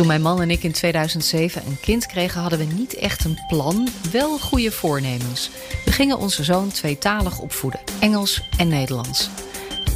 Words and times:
Toen 0.00 0.08
mijn 0.08 0.22
man 0.22 0.40
en 0.40 0.50
ik 0.50 0.62
in 0.62 0.72
2007 0.72 1.62
een 1.66 1.80
kind 1.80 2.06
kregen, 2.06 2.40
hadden 2.40 2.58
we 2.58 2.64
niet 2.64 2.94
echt 2.94 3.24
een 3.24 3.38
plan, 3.48 3.88
wel 4.10 4.38
goede 4.38 4.70
voornemens. 4.70 5.50
We 5.84 5.92
gingen 5.92 6.18
onze 6.18 6.44
zoon 6.44 6.70
tweetalig 6.70 7.38
opvoeden, 7.38 7.80
Engels 7.98 8.42
en 8.56 8.68
Nederlands. 8.68 9.30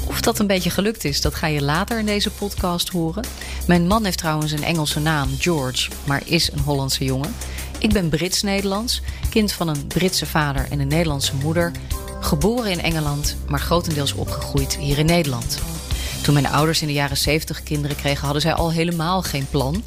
Of 0.07 0.21
dat 0.21 0.39
een 0.39 0.46
beetje 0.46 0.71
gelukt 0.71 1.04
is, 1.04 1.21
dat 1.21 1.35
ga 1.35 1.46
je 1.46 1.62
later 1.62 1.98
in 1.98 2.07
deze 2.07 2.30
podcast 2.30 2.89
horen. 2.89 3.25
Mijn 3.67 3.86
man 3.86 4.04
heeft 4.04 4.18
trouwens 4.18 4.53
een 4.53 4.64
Engelse 4.64 5.00
naam, 5.00 5.29
George, 5.39 5.90
maar 6.07 6.23
is 6.25 6.52
een 6.52 6.59
Hollandse 6.59 7.05
jongen. 7.05 7.34
Ik 7.79 7.93
ben 7.93 8.09
Brits-Nederlands, 8.09 9.02
kind 9.30 9.52
van 9.52 9.68
een 9.68 9.86
Britse 9.86 10.27
vader 10.27 10.66
en 10.71 10.80
een 10.80 10.89
Nederlandse 10.89 11.35
moeder. 11.43 11.72
Geboren 12.21 12.71
in 12.71 12.80
Engeland, 12.80 13.36
maar 13.49 13.61
grotendeels 13.61 14.13
opgegroeid 14.13 14.77
hier 14.77 14.99
in 14.99 15.07
Nederland. 15.07 15.74
Toen 16.25 16.35
mijn 16.35 16.46
ouders 16.46 16.81
in 16.81 16.87
de 16.87 16.93
jaren 16.93 17.17
70 17.17 17.63
kinderen 17.63 17.96
kregen, 17.96 18.25
hadden 18.25 18.43
zij 18.43 18.53
al 18.55 18.73
helemaal 18.73 19.23
geen 19.23 19.46
plan. 19.51 19.85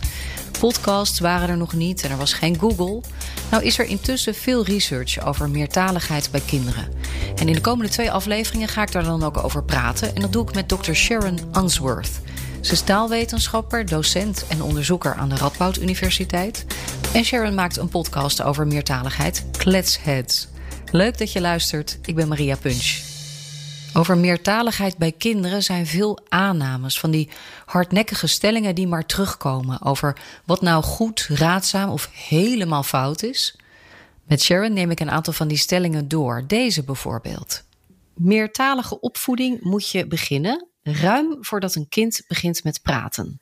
Podcasts 0.60 1.20
waren 1.20 1.50
er 1.50 1.58
nog 1.58 1.74
niet 1.74 2.04
en 2.04 2.12
er 2.12 2.18
was 2.18 2.34
geen 2.34 2.60
Google. 2.60 3.02
Nou 3.52 3.64
is 3.64 3.80
er 3.80 3.86
intussen 3.86 4.36
veel 4.36 4.66
research 4.66 5.26
over 5.26 5.50
meertaligheid 5.50 6.32
bij 6.32 6.42
kinderen. 6.46 6.88
En 7.36 7.48
in 7.48 7.54
de 7.54 7.62
komende 7.62 7.92
twee 7.92 8.12
afleveringen 8.12 8.68
ga 8.68 8.82
ik 8.82 8.92
daar 8.92 9.04
dan 9.04 9.24
ook 9.24 9.44
over 9.44 9.64
praten. 9.64 10.16
En 10.16 10.22
dat 10.22 10.34
doe 10.34 10.44
ik 10.44 10.56
met 10.56 10.68
Dr. 10.68 10.94
Sharon 10.94 11.40
Unsworth. 11.58 12.20
Ze 12.62 12.72
is 12.72 12.82
taalwetenschapper, 12.82 13.86
docent 13.86 14.46
en 14.48 14.62
onderzoeker 14.62 15.14
aan 15.14 15.30
de 15.30 15.36
Radboud 15.36 15.78
Universiteit. 15.78 16.66
En 17.14 17.24
Sharon 17.24 17.56
maakt 17.56 17.78
een 17.78 17.90
podcast 17.90 18.42
over 18.42 18.68
meertaligheid, 18.68 19.46
Kletsheads. 19.52 20.48
Leuk 20.92 21.18
dat 21.18 21.32
je 21.32 21.42
luistert. 21.42 21.98
Ik 22.06 22.16
ben 22.16 22.28
Maria 22.28 22.56
Punch. 22.56 23.07
Over 23.94 24.18
meertaligheid 24.18 24.98
bij 24.98 25.12
kinderen 25.12 25.64
zijn 25.64 25.88
veel 25.88 26.20
aannames 26.28 27.00
van 27.00 27.12
die 27.12 27.30
hardnekkige 27.66 28.28
stellingen 28.28 28.76
die 28.76 28.88
maar 28.88 29.06
terugkomen 29.06 29.82
over 29.82 30.18
wat 30.46 30.62
nou 30.62 30.84
goed, 30.84 31.28
raadzaam 31.30 31.90
of 31.90 32.10
helemaal 32.14 32.84
fout 32.84 33.24
is. 33.24 33.56
Met 34.28 34.42
Sharon 34.42 34.74
neem 34.74 34.92
ik 34.92 35.00
een 35.00 35.12
aantal 35.12 35.34
van 35.34 35.48
die 35.48 35.58
stellingen 35.58 36.08
door. 36.08 36.44
Deze 36.48 36.84
bijvoorbeeld. 36.84 37.64
Meertalige 38.16 39.00
opvoeding 39.00 39.62
moet 39.62 39.90
je 39.90 40.08
beginnen 40.08 40.68
ruim 40.84 41.38
voordat 41.40 41.76
een 41.76 41.90
kind 41.90 42.24
begint 42.28 42.64
met 42.64 42.82
praten. 42.82 43.42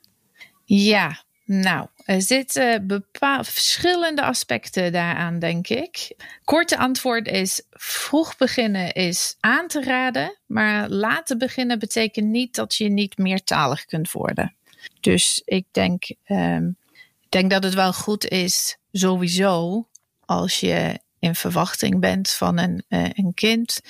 Ja, 0.63 1.24
nou, 1.45 1.87
er 2.05 2.21
zitten 2.21 2.87
bepaalde 2.87 3.43
verschillende 3.43 4.23
aspecten 4.23 4.91
daaraan, 4.91 5.39
denk 5.39 5.67
ik. 5.67 6.15
Korte 6.43 6.77
antwoord 6.77 7.27
is: 7.27 7.61
vroeg 7.71 8.37
beginnen 8.37 8.93
is 8.93 9.35
aan 9.39 9.67
te 9.67 9.83
raden, 9.83 10.37
maar 10.45 10.89
laten 10.89 11.37
beginnen 11.37 11.79
betekent 11.79 12.27
niet 12.27 12.55
dat 12.55 12.75
je 12.75 12.89
niet 12.89 13.17
meertalig 13.17 13.85
kunt 13.85 14.11
worden. 14.11 14.55
Dus 14.99 15.41
ik 15.45 15.65
denk, 15.71 16.03
um, 16.27 16.77
ik 17.21 17.31
denk 17.31 17.51
dat 17.51 17.63
het 17.63 17.73
wel 17.73 17.93
goed 17.93 18.27
is, 18.27 18.77
sowieso, 18.91 19.87
als 20.25 20.59
je 20.59 20.99
in 21.19 21.35
verwachting 21.35 21.99
bent 21.99 22.31
van 22.31 22.57
een, 22.57 22.83
uh, 22.89 23.09
een 23.13 23.33
kind 23.33 23.81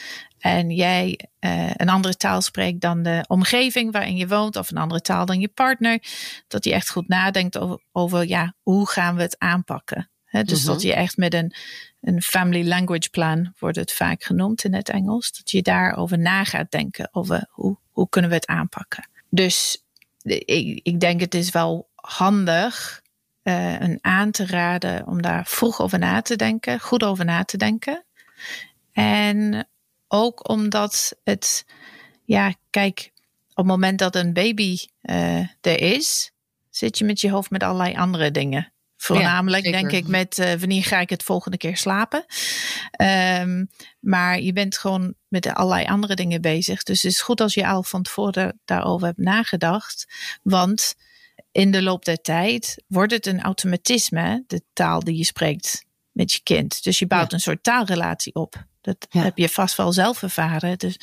en 0.45 0.69
jij 0.69 1.19
uh, 1.39 1.69
een 1.73 1.89
andere 1.89 2.15
taal 2.15 2.41
spreekt 2.41 2.81
dan 2.81 3.03
de 3.03 3.25
omgeving 3.27 3.91
waarin 3.91 4.15
je 4.15 4.27
woont, 4.27 4.55
of 4.55 4.71
een 4.71 4.77
andere 4.77 5.01
taal 5.01 5.25
dan 5.25 5.39
je 5.39 5.47
partner, 5.47 6.03
dat 6.47 6.63
je 6.63 6.73
echt 6.73 6.89
goed 6.89 7.07
nadenkt 7.07 7.57
over, 7.57 7.81
over 7.91 8.27
ja, 8.27 8.53
hoe 8.61 8.89
gaan 8.89 9.15
we 9.15 9.21
het 9.21 9.39
aanpakken. 9.39 10.09
He, 10.25 10.43
dus 10.43 10.59
mm 10.59 10.65
-hmm. 10.65 10.73
dat 10.73 10.81
je 10.81 10.93
echt 10.93 11.17
met 11.17 11.33
een, 11.33 11.53
een 12.01 12.21
family 12.21 12.67
language 12.67 13.09
plan, 13.09 13.53
wordt 13.59 13.75
het 13.75 13.91
vaak 13.91 14.23
genoemd 14.23 14.63
in 14.63 14.73
het 14.73 14.89
Engels, 14.89 15.31
dat 15.31 15.51
je 15.51 15.61
daarover 15.61 16.19
na 16.19 16.43
gaat 16.43 16.71
denken 16.71 17.09
over 17.11 17.47
hoe, 17.49 17.77
hoe 17.91 18.09
kunnen 18.09 18.29
we 18.29 18.35
het 18.35 18.47
aanpakken. 18.47 19.09
Dus 19.29 19.83
ik, 20.21 20.79
ik 20.83 20.99
denk 20.99 21.19
het 21.19 21.33
is 21.33 21.51
wel 21.51 21.89
handig 21.95 23.01
uh, 23.43 23.79
een 23.79 23.97
aan 24.01 24.31
te 24.31 24.45
raden 24.45 25.07
om 25.07 25.21
daar 25.21 25.45
vroeg 25.45 25.81
over 25.81 25.99
na 25.99 26.21
te 26.21 26.35
denken, 26.35 26.79
goed 26.79 27.03
over 27.03 27.25
na 27.25 27.43
te 27.43 27.57
denken. 27.57 28.05
En 28.91 29.67
ook 30.15 30.49
omdat 30.49 31.17
het, 31.23 31.65
ja, 32.23 32.53
kijk, 32.69 33.11
op 33.49 33.55
het 33.55 33.65
moment 33.65 33.99
dat 33.99 34.15
een 34.15 34.33
baby 34.33 34.77
uh, 35.01 35.39
er 35.61 35.79
is, 35.79 36.31
zit 36.69 36.97
je 36.97 37.05
met 37.05 37.21
je 37.21 37.31
hoofd 37.31 37.49
met 37.49 37.63
allerlei 37.63 37.95
andere 37.95 38.31
dingen. 38.31 38.73
Voornamelijk 38.97 39.65
ja, 39.65 39.71
denk 39.71 39.91
ik 39.91 40.07
met 40.07 40.37
uh, 40.37 40.53
wanneer 40.53 40.83
ga 40.83 40.99
ik 40.99 41.09
het 41.09 41.23
volgende 41.23 41.57
keer 41.57 41.77
slapen. 41.77 42.25
Um, 43.41 43.69
maar 43.99 44.41
je 44.41 44.53
bent 44.53 44.77
gewoon 44.77 45.13
met 45.27 45.47
allerlei 45.47 45.85
andere 45.85 46.15
dingen 46.15 46.41
bezig. 46.41 46.83
Dus 46.83 47.01
het 47.01 47.11
is 47.11 47.21
goed 47.21 47.41
als 47.41 47.53
je 47.53 47.67
al 47.67 47.83
van 47.83 48.03
tevoren 48.03 48.59
daarover 48.65 49.07
hebt 49.07 49.19
nagedacht. 49.19 50.05
Want 50.43 50.95
in 51.51 51.71
de 51.71 51.81
loop 51.81 52.05
der 52.05 52.21
tijd 52.21 52.83
wordt 52.87 53.11
het 53.11 53.25
een 53.25 53.41
automatisme, 53.41 54.43
de 54.47 54.61
taal 54.73 54.99
die 54.99 55.17
je 55.17 55.23
spreekt 55.23 55.85
met 56.11 56.31
je 56.31 56.39
kind. 56.43 56.83
Dus 56.83 56.99
je 56.99 57.07
bouwt 57.07 57.29
ja. 57.29 57.35
een 57.35 57.43
soort 57.43 57.63
taalrelatie 57.63 58.35
op. 58.35 58.65
Dat 58.85 59.07
ja. 59.09 59.21
heb 59.21 59.37
je 59.37 59.49
vast 59.49 59.77
wel 59.77 59.93
zelf 59.93 60.23
ervaren. 60.23 60.77
Dus, 60.77 60.99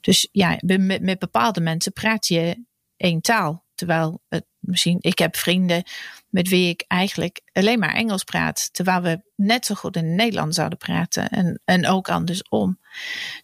dus 0.00 0.28
ja, 0.32 0.58
met, 0.60 1.02
met 1.02 1.18
bepaalde 1.18 1.60
mensen 1.60 1.92
praat 1.92 2.26
je 2.26 2.64
één 2.96 3.20
taal. 3.20 3.64
Terwijl 3.74 4.22
het 4.28 4.44
misschien, 4.58 4.98
ik 5.00 5.18
heb 5.18 5.36
vrienden 5.36 5.82
met 6.28 6.48
wie 6.48 6.68
ik 6.68 6.84
eigenlijk 6.86 7.40
alleen 7.52 7.78
maar 7.78 7.94
Engels 7.94 8.24
praat. 8.24 8.68
Terwijl 8.72 9.02
we 9.02 9.22
net 9.36 9.66
zo 9.66 9.74
goed 9.74 9.96
in 9.96 10.04
het 10.04 10.14
Nederlands 10.14 10.56
zouden 10.56 10.78
praten. 10.78 11.28
En, 11.28 11.60
en 11.64 11.86
ook 11.86 12.08
andersom. 12.08 12.78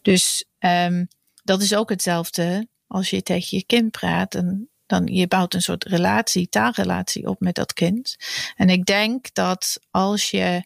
Dus 0.03 0.45
um, 0.59 1.09
dat 1.43 1.63
is 1.63 1.75
ook 1.75 1.91
hetzelfde 1.91 2.69
als 2.87 3.11
je 3.11 3.23
tegen 3.23 3.59
je 3.59 3.65
kind 3.65 3.91
praat. 3.91 4.35
En 4.35 4.71
dan 4.87 5.07
je 5.07 5.27
bouwt 5.27 5.55
een 5.55 5.63
soort 5.63 5.85
relatie, 5.85 6.49
taalrelatie 6.49 7.27
op 7.27 7.41
met 7.41 7.55
dat 7.55 7.73
kind. 7.73 8.17
En 8.57 8.69
ik 8.69 8.85
denk 8.85 9.35
dat 9.35 9.81
als 9.91 10.31
je 10.31 10.65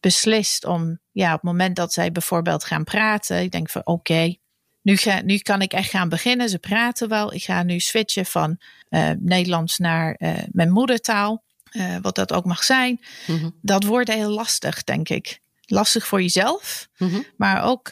beslist 0.00 0.64
om, 0.64 0.98
ja, 1.10 1.28
op 1.28 1.40
het 1.40 1.42
moment 1.42 1.76
dat 1.76 1.92
zij 1.92 2.12
bijvoorbeeld 2.12 2.64
gaan 2.64 2.84
praten, 2.84 3.42
ik 3.42 3.50
denk 3.50 3.70
van 3.70 3.80
oké, 3.80 3.90
okay, 3.90 4.40
nu, 4.82 4.96
ga, 4.96 5.20
nu 5.20 5.38
kan 5.38 5.62
ik 5.62 5.72
echt 5.72 5.90
gaan 5.90 6.08
beginnen. 6.08 6.48
Ze 6.48 6.58
praten 6.58 7.08
wel. 7.08 7.34
Ik 7.34 7.44
ga 7.44 7.62
nu 7.62 7.80
switchen 7.80 8.26
van 8.26 8.60
uh, 8.90 9.10
Nederlands 9.18 9.78
naar 9.78 10.16
uh, 10.18 10.32
mijn 10.50 10.70
moedertaal, 10.70 11.44
uh, 11.72 11.96
wat 12.02 12.14
dat 12.14 12.32
ook 12.32 12.44
mag 12.44 12.64
zijn. 12.64 13.00
Mm 13.26 13.38
-hmm. 13.38 13.58
Dat 13.62 13.84
wordt 13.84 14.12
heel 14.12 14.30
lastig, 14.30 14.84
denk 14.84 15.08
ik. 15.08 15.40
Lastig 15.64 16.06
voor 16.06 16.22
jezelf, 16.22 16.88
mm 16.96 17.08
-hmm. 17.08 17.24
maar 17.36 17.62
ook, 17.62 17.90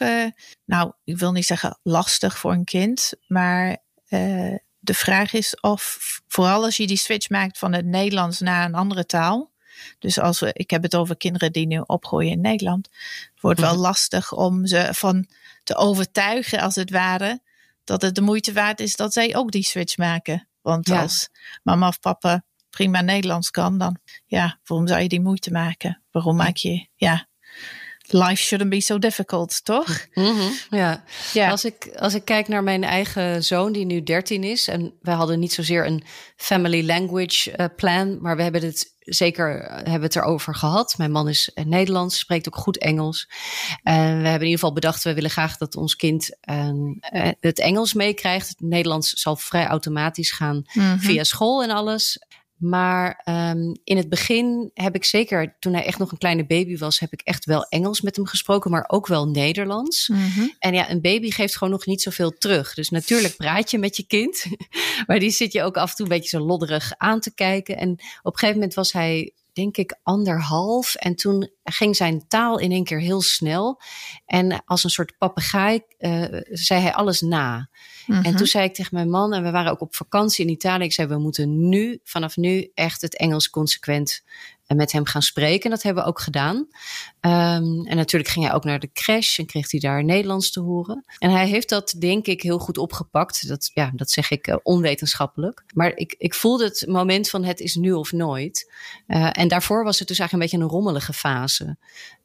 nou, 0.65 0.91
ik 1.03 1.17
wil 1.17 1.31
niet 1.31 1.45
zeggen 1.45 1.79
lastig 1.83 2.37
voor 2.37 2.51
een 2.51 2.63
kind, 2.63 3.13
maar 3.27 3.77
de 4.79 4.93
vraag 4.93 5.33
is 5.33 5.59
of, 5.59 5.97
vooral 6.27 6.63
als 6.63 6.77
je 6.77 6.87
die 6.87 6.97
switch 6.97 7.29
maakt 7.29 7.57
van 7.57 7.73
het 7.73 7.85
Nederlands 7.85 8.39
naar 8.39 8.65
een 8.65 8.75
andere 8.75 9.05
taal. 9.05 9.51
Dus 9.99 10.19
als 10.19 10.39
we, 10.39 10.49
ik 10.53 10.69
heb 10.69 10.83
het 10.83 10.95
over 10.95 11.17
kinderen 11.17 11.51
die 11.51 11.67
nu 11.67 11.83
opgroeien 11.85 12.31
in 12.31 12.41
Nederland. 12.41 12.89
Het 13.31 13.41
wordt 13.41 13.59
wel 13.59 13.75
lastig 13.75 14.33
om 14.33 14.65
ze 14.65 14.89
van 14.91 15.27
te 15.63 15.75
overtuigen, 15.75 16.59
als 16.59 16.75
het 16.75 16.91
ware, 16.91 17.41
dat 17.83 18.01
het 18.01 18.15
de 18.15 18.21
moeite 18.21 18.53
waard 18.53 18.79
is 18.79 18.95
dat 18.95 19.13
zij 19.13 19.35
ook 19.35 19.51
die 19.51 19.63
switch 19.63 19.97
maken. 19.97 20.47
Want 20.61 20.87
ja. 20.87 21.01
als 21.01 21.29
mama 21.63 21.87
of 21.87 21.99
papa 21.99 22.43
prima 22.69 23.01
Nederlands 23.01 23.51
kan, 23.51 23.77
dan 23.77 23.97
ja, 24.25 24.59
waarom 24.65 24.87
zou 24.87 25.01
je 25.01 25.07
die 25.07 25.21
moeite 25.21 25.51
maken? 25.51 26.01
Waarom 26.11 26.35
maak 26.35 26.55
je, 26.55 26.87
ja, 26.95 27.27
life 28.11 28.43
shouldn't 28.43 28.69
be 28.69 28.81
so 28.81 28.99
difficult, 28.99 29.63
toch? 29.63 30.07
Mm 30.13 30.35
-hmm, 30.35 30.51
ja. 30.69 31.03
ja. 31.33 31.49
Als, 31.49 31.65
ik, 31.65 31.89
als 31.95 32.13
ik 32.13 32.25
kijk 32.25 32.47
naar 32.47 32.63
mijn 32.63 32.83
eigen 32.83 33.43
zoon, 33.43 33.71
die 33.71 33.85
nu 33.85 34.03
13 34.03 34.43
is, 34.43 34.67
en 34.67 34.93
we 35.01 35.11
hadden 35.11 35.39
niet 35.39 35.53
zozeer 35.53 35.85
een 35.85 36.03
family 36.35 36.85
language 36.85 37.57
uh, 37.57 37.65
plan, 37.75 38.21
maar 38.21 38.35
we 38.35 38.43
hebben 38.43 38.61
het 38.61 38.97
zeker 39.09 39.61
eh, 39.61 39.75
hebben 39.75 40.01
het 40.01 40.15
erover 40.15 40.55
gehad. 40.55 40.97
Mijn 40.97 41.11
man 41.11 41.29
is 41.29 41.51
Nederlands, 41.63 42.19
spreekt 42.19 42.47
ook 42.47 42.55
goed 42.55 42.77
Engels. 42.77 43.29
En 43.83 44.03
we 44.03 44.07
hebben 44.07 44.25
in 44.25 44.31
ieder 44.31 44.59
geval 44.59 44.73
bedacht, 44.73 45.03
we 45.03 45.13
willen 45.13 45.29
graag 45.29 45.57
dat 45.57 45.75
ons 45.75 45.95
kind 45.95 46.37
uh, 46.49 47.29
het 47.39 47.59
Engels 47.59 47.93
meekrijgt. 47.93 48.49
Het 48.49 48.61
Nederlands 48.61 49.09
zal 49.09 49.35
vrij 49.35 49.67
automatisch 49.67 50.31
gaan 50.31 50.55
mm 50.55 50.83
-hmm. 50.83 50.99
via 50.99 51.23
school 51.23 51.63
en 51.63 51.69
alles. 51.69 52.19
Maar 52.59 53.21
um, 53.25 53.79
in 53.83 53.97
het 53.97 54.09
begin 54.09 54.71
heb 54.73 54.95
ik 54.95 55.05
zeker, 55.05 55.55
toen 55.59 55.73
hij 55.73 55.85
echt 55.85 55.97
nog 55.97 56.11
een 56.11 56.17
kleine 56.17 56.45
baby 56.45 56.77
was, 56.77 56.99
heb 56.99 57.13
ik 57.13 57.21
echt 57.21 57.45
wel 57.45 57.63
Engels 57.63 58.01
met 58.01 58.15
hem 58.15 58.25
gesproken, 58.25 58.71
maar 58.71 58.85
ook 58.87 59.07
wel 59.07 59.27
Nederlands. 59.27 60.07
Mm 60.07 60.17
-hmm. 60.17 60.55
En 60.59 60.73
ja, 60.73 60.89
een 60.89 61.01
baby 61.01 61.31
geeft 61.31 61.57
gewoon 61.57 61.73
nog 61.73 61.85
niet 61.85 62.01
zoveel 62.01 62.37
terug. 62.37 62.73
Dus 62.73 62.89
natuurlijk 62.89 63.35
praat 63.35 63.71
je 63.71 63.77
met 63.77 63.97
je 63.97 64.03
kind, 64.07 64.45
maar 65.07 65.19
die 65.19 65.31
zit 65.31 65.51
je 65.51 65.63
ook 65.63 65.77
af 65.77 65.89
en 65.89 65.95
toe 65.95 66.05
een 66.05 66.11
beetje 66.11 66.37
zo 66.37 66.45
lodderig 66.45 66.93
aan 66.97 67.19
te 67.19 67.33
kijken. 67.33 67.77
En 67.77 67.91
op 67.91 68.33
een 68.33 68.39
gegeven 68.39 68.53
moment 68.53 68.73
was 68.73 68.91
hij 68.91 69.33
denk 69.59 69.77
ik 69.77 69.99
anderhalf. 70.03 70.95
En 70.95 71.15
toen 71.15 71.49
ging 71.63 71.95
zijn 71.95 72.27
taal 72.27 72.59
in 72.59 72.71
één 72.71 72.83
keer 72.83 72.99
heel 72.99 73.21
snel. 73.21 73.81
En 74.25 74.63
als 74.65 74.83
een 74.83 74.89
soort 74.89 75.17
papegaai 75.17 75.81
uh, 75.99 76.25
zei 76.49 76.81
hij 76.81 76.93
alles 76.93 77.21
na. 77.21 77.69
En 78.07 78.35
toen 78.35 78.47
zei 78.47 78.65
ik 78.65 78.73
tegen 78.73 78.95
mijn 78.95 79.09
man, 79.09 79.33
en 79.33 79.43
we 79.43 79.51
waren 79.51 79.71
ook 79.71 79.81
op 79.81 79.95
vakantie 79.95 80.45
in 80.45 80.51
Italië. 80.51 80.83
Ik 80.83 80.93
zei, 80.93 81.07
we 81.07 81.17
moeten 81.17 81.69
nu, 81.69 81.99
vanaf 82.03 82.37
nu, 82.37 82.71
echt 82.73 83.01
het 83.01 83.17
Engels 83.17 83.49
consequent 83.49 84.23
met 84.75 84.91
hem 84.91 85.05
gaan 85.05 85.21
spreken. 85.21 85.69
Dat 85.69 85.83
hebben 85.83 86.03
we 86.03 86.09
ook 86.09 86.19
gedaan. 86.19 86.55
Um, 86.55 87.85
en 87.85 87.95
natuurlijk 87.95 88.31
ging 88.31 88.45
hij 88.45 88.53
ook 88.53 88.63
naar 88.63 88.79
de 88.79 88.91
crash 88.91 89.39
en 89.39 89.45
kreeg 89.45 89.71
hij 89.71 89.79
daar 89.79 90.03
Nederlands 90.03 90.51
te 90.51 90.59
horen. 90.59 91.05
En 91.17 91.31
hij 91.31 91.47
heeft 91.47 91.69
dat 91.69 91.95
denk 91.99 92.25
ik 92.25 92.41
heel 92.41 92.59
goed 92.59 92.77
opgepakt. 92.77 93.47
Dat, 93.47 93.71
ja, 93.73 93.91
dat 93.95 94.09
zeg 94.09 94.31
ik 94.31 94.47
uh, 94.47 94.55
onwetenschappelijk. 94.63 95.63
Maar 95.73 95.95
ik, 95.95 96.15
ik 96.17 96.33
voelde 96.33 96.63
het 96.63 96.85
moment 96.87 97.29
van 97.29 97.43
het 97.43 97.59
is 97.59 97.75
nu 97.75 97.91
of 97.91 98.11
nooit. 98.11 98.73
Uh, 99.07 99.29
en 99.31 99.47
daarvoor 99.47 99.83
was 99.83 99.99
het 99.99 100.07
dus 100.07 100.19
eigenlijk 100.19 100.51
een 100.51 100.59
beetje 100.59 100.65
een 100.65 100.81
rommelige 100.81 101.13
fase. 101.13 101.77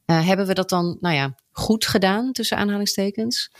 Uh, 0.05 0.27
hebben 0.27 0.47
we 0.47 0.53
dat 0.53 0.69
dan, 0.69 0.97
nou 0.99 1.15
ja, 1.15 1.35
goed 1.51 1.85
gedaan 1.85 2.31
tussen 2.31 2.57
aanhalingstekens? 2.57 3.51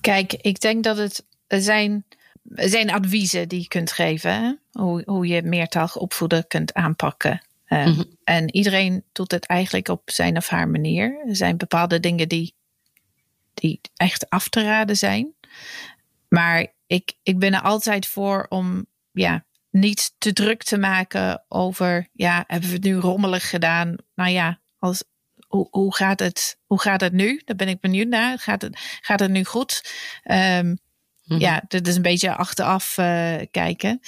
Kijk, 0.00 0.32
ik 0.32 0.60
denk 0.60 0.84
dat 0.84 0.96
het 0.96 1.24
zijn, 1.46 2.04
zijn 2.44 2.90
adviezen 2.90 3.48
die 3.48 3.60
je 3.60 3.68
kunt 3.68 3.92
geven. 3.92 4.60
Hoe, 4.72 5.02
hoe 5.04 5.26
je 5.26 5.42
meertalig 5.42 5.96
opvoeden 5.96 6.46
kunt 6.46 6.74
aanpakken. 6.74 7.42
Mm 7.78 7.94
-hmm. 7.94 8.16
En 8.24 8.54
iedereen 8.54 9.04
doet 9.12 9.30
het 9.30 9.46
eigenlijk 9.46 9.88
op 9.88 10.02
zijn 10.04 10.36
of 10.36 10.48
haar 10.48 10.68
manier. 10.68 11.22
Er 11.26 11.36
zijn 11.36 11.56
bepaalde 11.56 12.00
dingen 12.00 12.28
die, 12.28 12.54
die 13.54 13.80
echt 13.96 14.30
af 14.30 14.48
te 14.48 14.62
raden 14.62 14.96
zijn. 14.96 15.34
Maar 16.28 16.66
ik, 16.86 17.14
ik 17.22 17.38
ben 17.38 17.54
er 17.54 17.60
altijd 17.60 18.06
voor 18.06 18.46
om 18.48 18.86
ja, 19.12 19.44
niet 19.70 20.14
te 20.18 20.32
druk 20.32 20.62
te 20.62 20.78
maken 20.78 21.44
over, 21.48 22.08
ja, 22.12 22.44
hebben 22.46 22.68
we 22.68 22.74
het 22.74 22.84
nu 22.84 22.94
rommelig 22.94 23.50
gedaan? 23.50 23.96
Nou 24.14 24.30
ja, 24.30 24.60
als, 24.78 25.04
hoe, 25.48 25.68
hoe, 25.70 25.94
gaat 25.94 26.20
het, 26.20 26.58
hoe 26.66 26.80
gaat 26.80 27.00
het 27.00 27.12
nu? 27.12 27.42
Daar 27.44 27.56
ben 27.56 27.68
ik 27.68 27.80
benieuwd 27.80 28.08
naar. 28.08 28.38
Gaat 28.38 28.62
het, 28.62 28.78
gaat 29.00 29.20
het 29.20 29.30
nu 29.30 29.44
goed? 29.44 29.92
Um, 30.24 30.34
mm-hmm. 30.34 30.78
Ja, 31.24 31.62
dat 31.68 31.86
is 31.86 31.96
een 31.96 32.02
beetje 32.02 32.34
achteraf 32.34 32.98
uh, 32.98 33.36
kijken. 33.50 34.00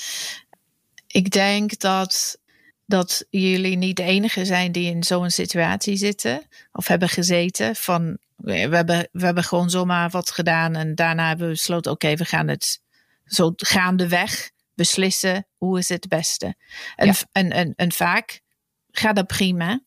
Ik 1.06 1.30
denk 1.30 1.78
dat, 1.78 2.38
dat 2.86 3.26
jullie 3.30 3.76
niet 3.76 3.96
de 3.96 4.02
enige 4.02 4.44
zijn 4.44 4.72
die 4.72 4.90
in 4.90 5.04
zo'n 5.04 5.30
situatie 5.30 5.96
zitten 5.96 6.42
of 6.72 6.88
hebben 6.88 7.08
gezeten. 7.08 7.76
Van 7.76 8.18
we 8.36 8.56
hebben, 8.56 9.08
we 9.12 9.24
hebben 9.24 9.44
gewoon 9.44 9.70
zomaar 9.70 10.10
wat 10.10 10.30
gedaan 10.30 10.74
en 10.74 10.94
daarna 10.94 11.28
hebben 11.28 11.46
we 11.46 11.52
besloten: 11.52 11.92
oké, 11.92 12.04
okay, 12.04 12.16
we 12.16 12.24
gaan 12.24 12.48
het 12.48 12.82
zo 13.24 13.52
gaandeweg 13.56 14.50
beslissen 14.74 15.46
hoe 15.56 15.78
is 15.78 15.88
het 15.88 16.08
beste. 16.08 16.54
En, 16.96 17.06
ja. 17.06 17.14
en, 17.32 17.50
en, 17.50 17.72
en 17.76 17.92
vaak 17.92 18.40
gaat 18.90 19.16
dat 19.16 19.26
prima. 19.26 19.80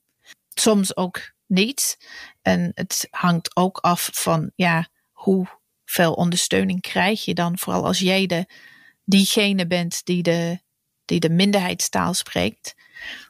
Soms 0.53 0.95
ook 0.95 1.31
niet. 1.45 1.97
En 2.41 2.71
het 2.73 3.07
hangt 3.09 3.55
ook 3.55 3.77
af 3.77 4.09
van 4.13 4.51
ja, 4.55 4.87
hoeveel 5.11 6.13
ondersteuning 6.13 6.81
krijg 6.81 7.25
je 7.25 7.33
dan, 7.33 7.57
vooral 7.57 7.85
als 7.85 7.99
jij 7.99 8.25
de, 8.25 8.45
diegene 9.05 9.67
bent 9.67 10.05
die 10.05 10.23
de, 10.23 10.59
die 11.05 11.19
de 11.19 11.29
minderheidstaal 11.29 12.13
spreekt. 12.13 12.75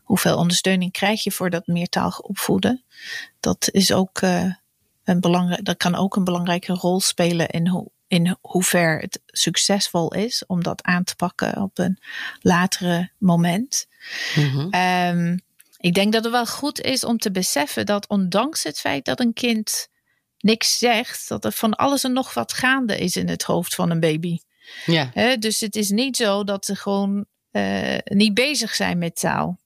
Hoeveel 0.04 0.38
ondersteuning 0.38 0.92
krijg 0.92 1.24
je 1.24 1.32
voor 1.32 1.50
dat 1.50 1.68
meertalig 1.68 2.20
opvoeden? 2.20 2.84
Dat 3.40 3.70
is 3.72 3.92
ook 3.92 4.22
uh, 4.22 4.54
een 5.04 5.20
belangrijk, 5.20 5.66
dat 5.66 5.78
kan 5.78 5.96
ook 5.96 6.16
een 6.16 6.24
belangrijke 6.24 6.74
rol 6.74 7.00
spelen 7.00 7.48
in 7.48 7.68
hoe, 7.68 7.92
in 8.08 8.38
hoever 8.42 9.00
het 9.00 9.22
succesvol 9.26 10.14
is 10.14 10.46
om 10.46 10.64
dat 10.64 10.84
aan 10.84 11.04
te 11.04 11.16
pakken 11.16 11.62
op 11.62 11.78
een 11.78 12.00
latere 12.40 13.12
moment. 13.18 13.88
Mm-hmm. 14.36 14.74
Um, 14.74 15.40
ik 15.78 15.94
denk 15.94 16.14
dat 16.14 16.24
het 16.24 16.34
wel 16.34 16.46
goed 16.46 16.82
is 16.82 17.04
om 17.04 17.18
te 17.18 17.32
beseffen 17.32 17.86
dat 17.86 18.08
ondanks 18.08 18.64
het 18.64 18.80
feit 18.80 19.06
dat 19.06 19.20
een 19.20 19.34
kind 19.34 19.88
niks 20.38 20.78
zegt, 20.78 21.28
dat 21.28 21.46
er 21.46 21.52
van 21.52 21.74
alles 21.74 22.04
en 22.04 22.14
nog 22.14 22.34
wat 22.34 22.54
gaande 22.54 22.98
is 22.98 23.16
in 23.16 23.30
het 23.30 23.44
hoofd 23.44 23.76
van 23.76 23.90
een 23.90 24.00
baby. 24.00 24.40
Ja. 24.86 25.10
He, 25.14 25.38
dus 25.38 25.60
het 25.60 25.76
is 25.76 25.90
niet 25.90 26.16
zo 26.16 26.44
dat 26.44 26.66
ze 26.66 26.76
gewoon 26.76 27.26
uh, 27.52 27.98
niet 28.04 28.34
bezig 28.34 28.76
zijn 28.76 28.98
met 28.98 29.16
taal. 29.20 29.60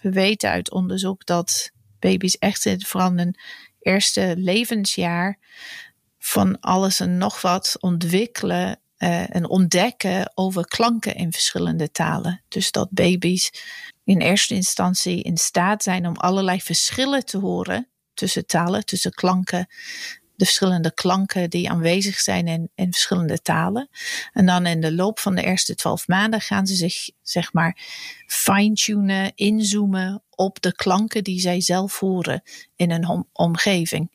We 0.00 0.10
weten 0.10 0.50
uit 0.50 0.70
onderzoek 0.70 1.26
dat 1.26 1.70
baby's 1.98 2.38
echt 2.38 2.64
in 2.64 2.84
vooral 2.84 3.12
hun 3.12 3.36
eerste 3.80 4.34
levensjaar 4.36 5.38
van 6.18 6.60
alles 6.60 7.00
en 7.00 7.18
nog 7.18 7.40
wat 7.40 7.76
ontwikkelen 7.80 8.80
uh, 8.98 9.34
en 9.34 9.48
ontdekken 9.48 10.32
over 10.34 10.66
klanken 10.66 11.14
in 11.14 11.32
verschillende 11.32 11.90
talen. 11.90 12.42
Dus 12.48 12.70
dat 12.70 12.90
baby's 12.90 13.50
in 14.04 14.20
eerste 14.20 14.54
instantie 14.54 15.22
in 15.22 15.36
staat 15.36 15.82
zijn 15.82 16.06
om 16.06 16.16
allerlei 16.16 16.60
verschillen 16.60 17.24
te 17.24 17.38
horen 17.38 17.88
tussen 18.14 18.46
talen, 18.46 18.84
tussen 18.84 19.12
klanken, 19.12 19.66
de 20.40 20.46
verschillende 20.46 20.94
klanken 20.94 21.50
die 21.50 21.70
aanwezig 21.70 22.20
zijn 22.20 22.46
in, 22.46 22.70
in 22.74 22.92
verschillende 22.92 23.42
talen. 23.42 23.88
En 24.32 24.46
dan 24.46 24.66
in 24.66 24.80
de 24.80 24.94
loop 24.94 25.18
van 25.18 25.34
de 25.34 25.42
eerste 25.42 25.74
twaalf 25.74 26.08
maanden 26.08 26.40
gaan 26.40 26.66
ze 26.66 26.74
zich, 26.74 27.10
zeg 27.22 27.52
maar, 27.52 27.78
fine-tunen, 28.26 29.32
inzoomen 29.34 30.22
op 30.30 30.60
de 30.60 30.74
klanken 30.74 31.24
die 31.24 31.40
zij 31.40 31.60
zelf 31.60 31.98
horen 31.98 32.42
in 32.76 32.90
een 32.90 33.08
om 33.08 33.28
omgeving. 33.32 34.10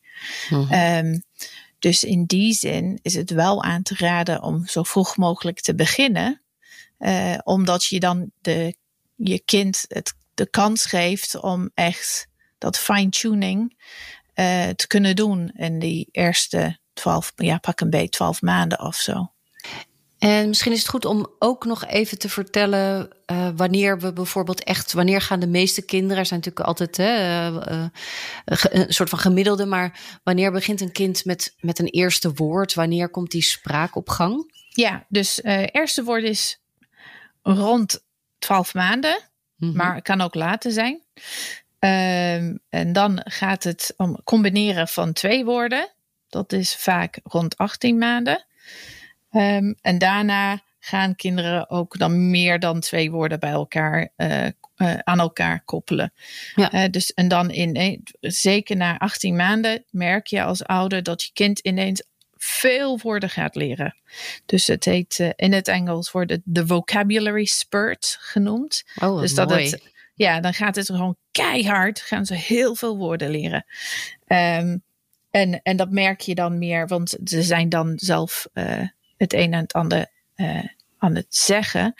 Mm-hmm. 0.49 1.05
Um, 1.05 1.23
dus 1.79 2.03
in 2.03 2.25
die 2.25 2.53
zin 2.53 2.99
is 3.01 3.13
het 3.13 3.29
wel 3.29 3.63
aan 3.63 3.83
te 3.83 3.95
raden 3.97 4.43
om 4.43 4.67
zo 4.67 4.83
vroeg 4.83 5.17
mogelijk 5.17 5.61
te 5.61 5.75
beginnen. 5.75 6.41
Uh, 6.99 7.37
omdat 7.43 7.85
je 7.85 7.99
dan 7.99 8.31
de, 8.41 8.75
je 9.15 9.39
kind 9.39 9.85
het, 9.87 10.13
de 10.33 10.49
kans 10.49 10.85
geeft 10.85 11.41
om 11.41 11.69
echt 11.73 12.27
dat 12.57 12.77
fine-tuning 12.77 13.77
uh, 14.35 14.69
te 14.69 14.87
kunnen 14.87 15.15
doen 15.15 15.51
in 15.55 15.79
die 15.79 16.07
eerste 16.11 16.79
twaalf, 16.93 17.33
ja, 17.35 17.57
pak 17.57 17.79
een 17.79 17.89
beetje 17.89 18.09
twaalf 18.09 18.41
maanden 18.41 18.79
of 18.79 18.95
zo. 18.95 19.33
En 20.19 20.47
misschien 20.47 20.71
is 20.71 20.79
het 20.79 20.89
goed 20.89 21.05
om 21.05 21.27
ook 21.39 21.65
nog 21.65 21.85
even 21.85 22.17
te 22.17 22.29
vertellen 22.29 23.09
uh, 23.31 23.49
wanneer 23.55 23.99
we 23.99 24.13
bijvoorbeeld 24.13 24.63
echt, 24.63 24.93
wanneer 24.93 25.21
gaan 25.21 25.39
de 25.39 25.47
meeste 25.47 25.85
kinderen, 25.85 26.17
er 26.17 26.25
zijn 26.25 26.39
natuurlijk 26.39 26.67
altijd 26.67 26.97
hè, 26.97 27.49
uh, 27.49 27.71
uh, 27.71 27.87
een 28.45 28.93
soort 28.93 29.09
van 29.09 29.19
gemiddelde, 29.19 29.65
maar 29.65 29.99
wanneer 30.23 30.51
begint 30.51 30.81
een 30.81 30.91
kind 30.91 31.25
met, 31.25 31.55
met 31.59 31.79
een 31.79 31.85
eerste 31.87 32.33
woord? 32.33 32.73
Wanneer 32.73 33.09
komt 33.09 33.31
die 33.31 33.41
spraak 33.41 33.95
op 33.95 34.09
gang? 34.09 34.53
Ja, 34.69 35.05
dus 35.09 35.41
eerste 35.71 36.03
woord 36.03 36.23
is 36.23 36.61
rond 37.41 38.03
12 38.39 38.73
maanden, 38.73 39.19
mm-hmm. 39.55 39.77
maar 39.77 39.95
het 39.95 40.03
kan 40.03 40.21
ook 40.21 40.35
later 40.35 40.71
zijn. 40.71 41.01
Um, 41.85 42.59
en 42.69 42.93
dan 42.93 43.21
gaat 43.23 43.63
het 43.63 43.93
om 43.97 44.23
combineren 44.23 44.87
van 44.87 45.13
twee 45.13 45.45
woorden. 45.45 45.93
Dat 46.29 46.53
is 46.53 46.75
vaak 46.75 47.19
rond 47.23 47.57
18 47.57 47.97
maanden. 47.97 48.45
Um, 49.31 49.75
en 49.81 49.97
daarna 49.97 50.63
gaan 50.79 51.15
kinderen 51.15 51.69
ook 51.69 51.97
dan 51.97 52.29
meer 52.29 52.59
dan 52.59 52.79
twee 52.79 53.11
woorden 53.11 53.39
bij 53.39 53.51
elkaar 53.51 54.11
uh, 54.17 54.43
uh, 54.43 54.51
aan 55.03 55.19
elkaar 55.19 55.61
koppelen. 55.65 56.13
Ja. 56.55 56.73
Uh, 56.73 56.89
dus 56.89 57.13
en 57.13 57.27
dan 57.27 57.51
in 57.51 58.03
zeker 58.19 58.75
na 58.75 58.97
18 58.97 59.35
maanden 59.35 59.83
merk 59.89 60.27
je 60.27 60.43
als 60.43 60.63
ouder 60.63 61.03
dat 61.03 61.23
je 61.23 61.29
kind 61.33 61.59
ineens 61.59 62.03
veel 62.37 62.99
woorden 62.99 63.29
gaat 63.29 63.55
leren. 63.55 63.95
Dus 64.45 64.67
het 64.67 64.85
heet 64.85 65.33
in 65.35 65.53
het 65.53 65.67
Engels 65.67 66.11
wordt 66.11 66.37
de 66.43 66.67
vocabulary 66.67 67.45
spurt 67.45 68.17
genoemd. 68.19 68.83
Oh, 69.01 69.19
dus 69.19 69.33
dat 69.33 69.49
mooi. 69.49 69.63
het 69.63 69.93
ja, 70.15 70.39
dan 70.39 70.53
gaat 70.53 70.75
het 70.75 70.85
gewoon 70.85 71.17
keihard, 71.31 72.01
gaan 72.01 72.25
ze 72.25 72.33
heel 72.33 72.75
veel 72.75 72.97
woorden 72.97 73.29
leren. 73.29 73.65
Um, 74.27 74.83
en, 75.31 75.61
en 75.61 75.77
dat 75.77 75.91
merk 75.91 76.21
je 76.21 76.35
dan 76.35 76.57
meer, 76.57 76.87
want 76.87 77.17
ze 77.23 77.43
zijn 77.43 77.69
dan 77.69 77.93
zelf 77.95 78.47
uh, 78.53 78.87
het 79.17 79.33
een 79.33 79.53
en 79.53 79.61
het 79.61 79.73
ander 79.73 80.11
uh, 80.35 80.63
aan 80.97 81.15
het 81.15 81.35
zeggen. 81.35 81.93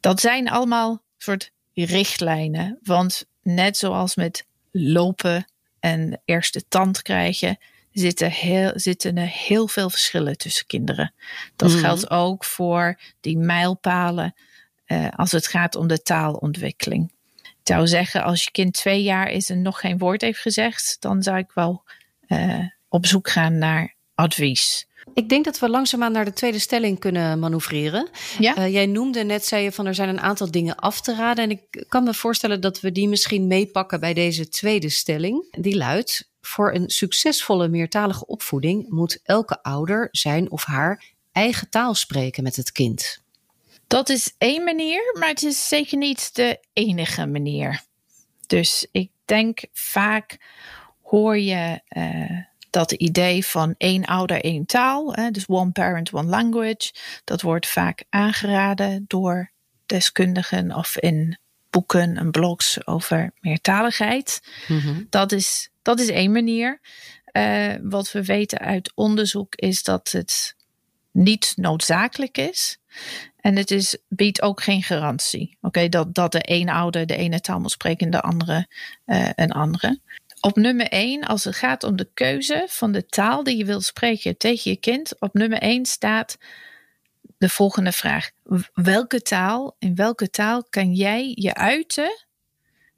Dat 0.00 0.20
zijn 0.20 0.48
allemaal 0.48 1.02
soort 1.16 1.50
richtlijnen. 1.74 2.78
Want 2.82 3.26
net 3.42 3.76
zoals 3.76 4.14
met 4.14 4.46
lopen 4.70 5.52
en 5.80 6.20
eerste 6.24 6.68
tand 6.68 7.02
krijgen, 7.02 7.58
zitten, 7.92 8.30
heel, 8.30 8.72
zitten 8.74 9.16
er 9.16 9.28
heel 9.28 9.68
veel 9.68 9.90
verschillen 9.90 10.38
tussen 10.38 10.66
kinderen. 10.66 11.14
Dat 11.56 11.70
mm. 11.70 11.78
geldt 11.78 12.10
ook 12.10 12.44
voor 12.44 13.00
die 13.20 13.38
mijlpalen 13.38 14.34
uh, 14.86 15.08
als 15.10 15.32
het 15.32 15.46
gaat 15.46 15.74
om 15.74 15.86
de 15.86 16.02
taalontwikkeling. 16.02 17.12
Ik 17.66 17.72
zou 17.72 17.86
zeggen, 17.86 18.22
als 18.22 18.44
je 18.44 18.50
kind 18.50 18.72
twee 18.72 19.02
jaar 19.02 19.30
is 19.30 19.50
en 19.50 19.62
nog 19.62 19.80
geen 19.80 19.98
woord 19.98 20.20
heeft 20.20 20.40
gezegd, 20.40 20.96
dan 21.00 21.22
zou 21.22 21.38
ik 21.38 21.50
wel 21.54 21.82
uh, 22.28 22.64
op 22.88 23.06
zoek 23.06 23.28
gaan 23.30 23.58
naar 23.58 23.94
advies. 24.14 24.86
Ik 25.14 25.28
denk 25.28 25.44
dat 25.44 25.58
we 25.58 25.68
langzaamaan 25.68 26.12
naar 26.12 26.24
de 26.24 26.32
tweede 26.32 26.58
stelling 26.58 26.98
kunnen 26.98 27.38
manoeuvreren. 27.38 28.08
Ja? 28.38 28.58
Uh, 28.58 28.72
jij 28.72 28.86
noemde 28.86 29.24
net, 29.24 29.44
zei 29.44 29.62
je 29.62 29.72
van 29.72 29.86
er 29.86 29.94
zijn 29.94 30.08
een 30.08 30.20
aantal 30.20 30.50
dingen 30.50 30.76
af 30.76 31.00
te 31.00 31.14
raden. 31.14 31.44
En 31.44 31.50
ik 31.50 31.84
kan 31.88 32.04
me 32.04 32.14
voorstellen 32.14 32.60
dat 32.60 32.80
we 32.80 32.92
die 32.92 33.08
misschien 33.08 33.46
meepakken 33.46 34.00
bij 34.00 34.14
deze 34.14 34.48
tweede 34.48 34.88
stelling. 34.88 35.56
Die 35.58 35.76
luidt: 35.76 36.30
Voor 36.40 36.74
een 36.74 36.90
succesvolle 36.90 37.68
meertalige 37.68 38.26
opvoeding 38.26 38.88
moet 38.88 39.20
elke 39.22 39.62
ouder 39.62 40.08
zijn 40.10 40.50
of 40.50 40.64
haar 40.64 41.04
eigen 41.32 41.70
taal 41.70 41.94
spreken 41.94 42.42
met 42.42 42.56
het 42.56 42.72
kind. 42.72 43.24
Dat 43.86 44.08
is 44.08 44.34
één 44.38 44.64
manier, 44.64 45.16
maar 45.18 45.28
het 45.28 45.42
is 45.42 45.68
zeker 45.68 45.98
niet 45.98 46.34
de 46.34 46.60
enige 46.72 47.26
manier. 47.26 47.82
Dus 48.46 48.86
ik 48.92 49.10
denk 49.24 49.60
vaak 49.72 50.38
hoor 51.02 51.38
je 51.38 51.80
uh, 51.88 52.40
dat 52.70 52.92
idee 52.92 53.46
van 53.46 53.74
één 53.78 54.04
ouder, 54.04 54.40
één 54.40 54.66
taal, 54.66 55.14
hè, 55.14 55.30
dus 55.30 55.46
one 55.46 55.70
parent, 55.70 56.12
one 56.12 56.28
language, 56.28 56.92
dat 57.24 57.42
wordt 57.42 57.66
vaak 57.66 58.04
aangeraden 58.08 59.04
door 59.06 59.50
deskundigen 59.86 60.74
of 60.74 60.96
in 60.98 61.38
boeken 61.70 62.16
en 62.16 62.30
blogs 62.30 62.86
over 62.86 63.32
meertaligheid. 63.40 64.40
Mhm. 64.68 65.02
Dat, 65.10 65.32
is, 65.32 65.70
dat 65.82 66.00
is 66.00 66.08
één 66.08 66.32
manier. 66.32 66.80
Eh, 67.24 67.74
wat 67.82 68.12
we 68.12 68.24
weten 68.24 68.58
uit 68.58 68.92
onderzoek 68.94 69.54
is 69.54 69.82
dat 69.82 70.10
het 70.10 70.56
niet 71.10 71.52
noodzakelijk 71.56 72.38
is. 72.38 72.78
En 73.46 73.56
het 73.56 73.70
is, 73.70 73.96
biedt 74.08 74.42
ook 74.42 74.62
geen 74.62 74.82
garantie. 74.82 75.58
Oké, 75.60 75.88
dat, 75.88 76.14
dat 76.14 76.32
de 76.32 76.40
ene 76.40 76.72
ouder 76.72 77.06
de 77.06 77.16
ene 77.16 77.40
taal 77.40 77.60
moet 77.60 77.70
spreken 77.70 78.06
en 78.06 78.12
de 78.12 78.20
andere 78.20 78.66
eh, 79.04 79.28
een 79.34 79.52
andere. 79.52 80.00
Op 80.40 80.56
nummer 80.56 80.88
1, 80.88 81.24
als 81.24 81.44
het 81.44 81.56
gaat 81.56 81.82
om 81.82 81.96
de 81.96 82.08
keuze 82.14 82.64
van 82.68 82.92
de 82.92 83.06
taal 83.06 83.42
die 83.42 83.56
je 83.56 83.64
wilt 83.64 83.84
spreken 83.84 84.36
tegen 84.36 84.70
je 84.70 84.76
kind, 84.76 85.20
op 85.20 85.34
nummer 85.34 85.58
1 85.58 85.86
staat 85.86 86.38
de 87.38 87.48
volgende 87.48 87.92
vraag. 87.92 88.30
Welke 88.74 89.22
taal, 89.22 89.76
in 89.78 89.94
welke 89.94 90.30
taal 90.30 90.64
kan 90.70 90.94
jij 90.94 91.32
je 91.34 91.54
uiten, 91.54 92.26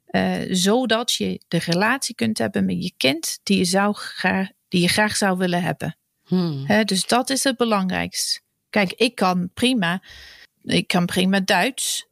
eh, 0.05 0.33
zodat 0.49 1.13
je 1.13 1.41
de 1.47 1.59
relatie 1.59 2.15
kunt 2.15 2.37
hebben 2.37 2.65
met 2.65 2.83
je 2.83 2.93
kind 2.97 3.39
die 3.43 3.57
je, 3.57 3.65
zou 3.65 3.93
graag, 3.93 4.49
die 4.67 4.81
je 4.81 4.87
graag 4.87 5.15
zou 5.15 5.37
willen 5.37 5.63
hebben? 5.63 5.97
Hmm. 6.25 6.65
Dus 6.85 7.07
dat 7.07 7.29
is 7.29 7.43
het 7.43 7.57
belangrijkste. 7.57 8.39
Kijk, 8.69 8.93
ik 8.93 9.15
kan 9.15 9.49
prima, 9.53 10.01
ik 10.63 10.87
kan 10.87 11.05
prima 11.05 11.39
Duits, 11.39 12.07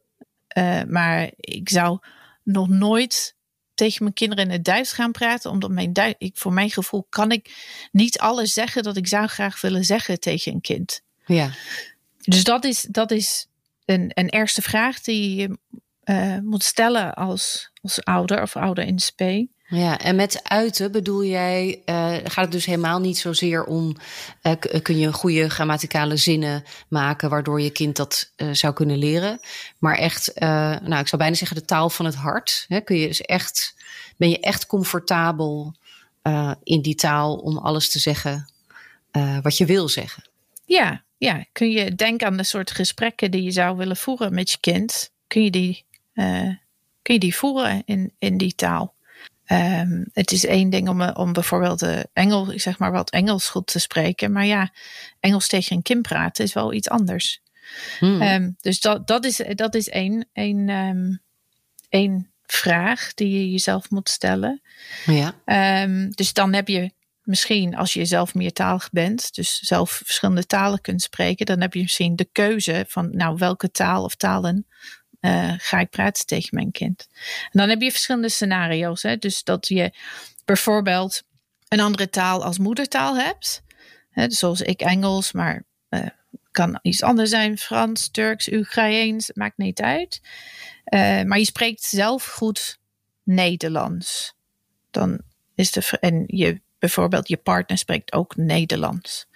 eh, 0.48 0.82
maar 0.82 1.30
ik 1.36 1.68
zou 1.68 1.98
nog 2.42 2.68
nooit 2.68 3.36
tegen 3.74 4.02
mijn 4.02 4.14
kinderen 4.14 4.44
in 4.44 4.50
het 4.50 4.64
Duits 4.64 4.92
gaan 4.92 5.12
praten, 5.12 5.50
omdat 5.50 5.70
mijn 5.70 5.92
Duits, 5.92 6.14
ik, 6.18 6.36
voor 6.36 6.52
mijn 6.52 6.70
gevoel 6.70 7.06
kan 7.08 7.30
ik 7.30 7.50
niet 7.92 8.18
alles 8.18 8.52
zeggen 8.52 8.82
dat 8.82 8.96
ik 8.96 9.06
zou 9.06 9.26
graag 9.26 9.60
willen 9.60 9.84
zeggen 9.84 10.20
tegen 10.20 10.52
een 10.52 10.60
kind. 10.60 11.00
Ja. 11.26 11.50
Dus 12.18 12.44
dat 12.44 12.64
is, 12.64 12.82
dat 12.82 13.10
is 13.10 13.46
een, 13.84 14.10
een 14.14 14.28
eerste 14.28 14.62
vraag 14.62 15.00
die 15.00 15.34
je 15.34 15.58
eh, 16.02 16.38
moet 16.38 16.64
stellen 16.64 17.14
als, 17.14 17.70
als 17.82 18.04
ouder 18.04 18.42
of 18.42 18.56
ouder 18.56 18.84
in 18.84 18.98
sp. 18.98 19.20
Ja, 19.70 19.98
en 19.98 20.16
met 20.16 20.40
uiten 20.44 20.92
bedoel 20.92 21.24
jij, 21.24 21.82
eh, 21.84 22.14
gaat 22.24 22.44
het 22.44 22.52
dus 22.52 22.64
helemaal 22.64 23.00
niet 23.00 23.18
zozeer 23.18 23.64
om, 23.64 23.96
eh, 24.42 24.52
k- 24.58 24.82
kun 24.82 24.98
je 24.98 25.12
goede 25.12 25.50
grammaticale 25.50 26.16
zinnen 26.16 26.64
maken 26.88 27.30
waardoor 27.30 27.60
je 27.60 27.70
kind 27.70 27.96
dat 27.96 28.32
eh, 28.36 28.48
zou 28.52 28.74
kunnen 28.74 28.98
leren, 28.98 29.40
maar 29.78 29.96
echt, 29.96 30.32
eh, 30.32 30.48
nou 30.80 31.00
ik 31.00 31.08
zou 31.08 31.22
bijna 31.22 31.34
zeggen 31.36 31.56
de 31.56 31.64
taal 31.64 31.90
van 31.90 32.04
het 32.04 32.14
hart. 32.14 32.64
Hè? 32.68 32.80
Kun 32.80 32.96
je 32.96 33.06
dus 33.06 33.20
echt, 33.20 33.74
ben 34.16 34.30
je 34.30 34.40
echt 34.40 34.66
comfortabel 34.66 35.74
eh, 36.22 36.52
in 36.62 36.82
die 36.82 36.94
taal 36.94 37.36
om 37.36 37.58
alles 37.58 37.90
te 37.90 37.98
zeggen 37.98 38.48
eh, 39.10 39.38
wat 39.42 39.56
je 39.56 39.64
wil 39.64 39.88
zeggen? 39.88 40.28
Ja, 40.64 41.04
ja, 41.18 41.44
kun 41.52 41.70
je 41.70 41.94
denken 41.94 42.26
aan 42.26 42.36
de 42.36 42.42
soort 42.44 42.70
gesprekken 42.70 43.30
die 43.30 43.42
je 43.42 43.50
zou 43.52 43.76
willen 43.76 43.96
voeren 43.96 44.34
met 44.34 44.50
je 44.50 44.58
kind. 44.60 45.10
Kun 45.26 45.44
je 45.44 45.50
die, 45.50 45.84
eh, 46.12 46.48
kun 47.02 47.14
je 47.14 47.18
die 47.18 47.36
voeren 47.36 47.82
in, 47.84 48.12
in 48.18 48.38
die 48.38 48.54
taal? 48.54 48.94
Ehm, 49.48 50.04
het 50.12 50.32
is 50.32 50.46
één 50.46 50.70
ding 50.70 50.88
om, 50.88 51.00
eh, 51.00 51.10
om 51.14 51.32
bijvoorbeeld 51.32 51.82
uh, 51.82 52.00
Engels, 52.12 52.48
ik 52.48 52.60
zeg 52.60 52.78
maar 52.78 52.92
wat 52.92 53.10
Engels 53.10 53.48
goed 53.48 53.66
te 53.66 53.78
spreken. 53.78 54.32
Maar 54.32 54.46
ja, 54.46 54.72
Engels 55.20 55.48
tegen 55.48 55.76
een 55.76 55.82
kind 55.82 56.02
praten 56.02 56.44
is 56.44 56.52
wel 56.52 56.72
iets 56.72 56.88
anders. 56.88 57.40
Hmm. 57.98 58.20
Ehm, 58.20 58.50
dus 58.60 58.80
dat, 58.80 59.06
dat 59.06 59.24
is, 59.24 59.40
dat 59.54 59.74
is 59.74 59.88
één, 59.88 60.28
één, 60.32 60.68
ehm, 60.68 61.14
één 61.88 62.32
vraag 62.46 63.14
die 63.14 63.30
je 63.30 63.50
jezelf 63.50 63.90
moet 63.90 64.08
stellen. 64.08 64.62
ja. 65.06 65.34
Dus 66.10 66.32
dan 66.32 66.52
heb 66.52 66.68
je 66.68 66.92
misschien, 67.22 67.76
als 67.76 67.92
je 67.92 68.04
zelf 68.04 68.34
meertalig 68.34 68.90
bent, 68.90 69.34
dus 69.34 69.58
zelf 69.58 69.90
verschillende 69.90 70.46
talen 70.46 70.80
kunt 70.80 71.02
spreken, 71.02 71.46
dan 71.46 71.60
heb 71.60 71.74
je 71.74 71.82
misschien 71.82 72.16
de 72.16 72.28
keuze 72.32 72.84
van, 72.88 73.16
nou, 73.16 73.36
welke 73.36 73.70
taal 73.70 74.04
of 74.04 74.14
talen 74.14 74.66
eh, 75.20 75.52
ga 75.56 75.78
ik 75.78 75.90
praten 75.90 76.26
tegen 76.26 76.48
mijn 76.52 76.70
kind. 76.70 77.06
Dan 77.50 77.68
heb 77.68 77.80
je 77.80 77.90
verschillende 77.90 78.28
scenario's. 78.28 79.02
Hè? 79.02 79.16
Dus 79.16 79.42
dat 79.44 79.68
je 79.68 79.92
bijvoorbeeld 80.44 81.22
een 81.68 81.80
andere 81.80 82.10
taal 82.10 82.44
als 82.44 82.58
moedertaal 82.58 83.16
hebt. 83.16 83.62
Hè? 84.10 84.30
Zoals 84.30 84.60
ik 84.60 84.80
Engels, 84.80 85.32
maar 85.32 85.64
uh, 85.90 86.06
kan 86.50 86.78
iets 86.82 87.02
anders 87.02 87.30
zijn. 87.30 87.58
Frans, 87.58 88.08
Turks, 88.08 88.52
Oekraïens, 88.52 89.30
maakt 89.34 89.56
niet 89.56 89.80
uit. 89.80 90.20
Uh, 90.94 91.22
maar 91.22 91.38
je 91.38 91.44
spreekt 91.44 91.82
zelf 91.82 92.26
goed 92.26 92.78
Nederlands. 93.22 94.34
Dan 94.90 95.20
is 95.54 95.70
de, 95.72 95.98
en 96.00 96.24
je, 96.26 96.60
bijvoorbeeld 96.78 97.28
je 97.28 97.36
partner 97.36 97.78
spreekt 97.78 98.12
ook 98.12 98.36
Nederlands. 98.36 99.26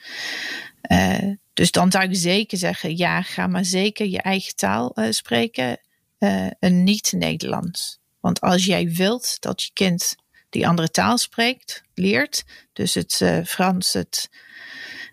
Uh, 0.92 1.32
dus 1.54 1.70
dan 1.70 1.90
zou 1.90 2.04
ik 2.04 2.16
zeker 2.16 2.58
zeggen, 2.58 2.96
ja, 2.96 3.22
ga 3.22 3.46
maar 3.46 3.64
zeker 3.64 4.06
je 4.06 4.22
eigen 4.22 4.56
taal 4.56 4.92
uh, 4.94 5.10
spreken, 5.10 5.80
uh, 6.18 6.50
een 6.60 6.82
niet-Nederlands. 6.82 7.98
Want 8.20 8.40
als 8.40 8.64
jij 8.64 8.90
wilt 8.90 9.40
dat 9.40 9.62
je 9.62 9.70
kind 9.72 10.14
die 10.50 10.68
andere 10.68 10.90
taal 10.90 11.18
spreekt, 11.18 11.82
leert, 11.94 12.44
dus 12.72 12.94
het 12.94 13.20
uh, 13.20 13.44
Frans, 13.44 13.92
het 13.92 14.30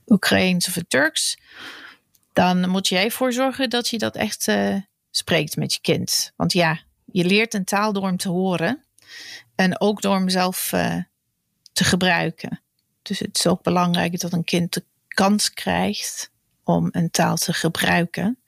Oekraïens 0.07 0.67
of 0.67 0.75
het 0.75 0.89
Turks, 0.89 1.37
dan 2.33 2.69
moet 2.69 2.87
jij 2.87 3.03
ervoor 3.03 3.33
zorgen 3.33 3.69
dat 3.69 3.87
je 3.87 3.97
dat 3.97 4.15
echt 4.15 4.47
spreekt 5.11 5.55
met 5.55 5.73
je 5.73 5.79
kind. 5.81 6.31
Want 6.35 6.53
ja, 6.53 6.79
je 7.05 7.25
leert 7.25 7.53
een 7.53 7.65
taal 7.65 7.93
door 7.93 8.05
hem 8.05 8.17
te 8.17 8.29
horen 8.29 8.83
en 9.55 9.81
ook 9.81 10.01
door 10.01 10.15
hem 10.15 10.29
zelf 10.29 10.69
te 11.73 11.83
gebruiken. 11.83 12.61
Dus 13.01 13.19
het 13.19 13.37
is 13.37 13.47
ook 13.47 13.63
belangrijk 13.63 14.19
dat 14.19 14.33
een 14.33 14.43
kind 14.43 14.81
kans 15.19 15.53
krijgt 15.53 16.31
om 16.63 16.87
een 16.91 17.11
taal 17.11 17.35
te 17.35 17.53
gebruiken, 17.53 18.39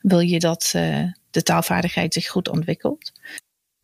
wil 0.00 0.20
je 0.20 0.38
dat 0.38 0.72
uh, 0.76 1.02
de 1.30 1.42
taalvaardigheid 1.42 2.12
zich 2.12 2.28
goed 2.28 2.48
ontwikkelt. 2.48 3.12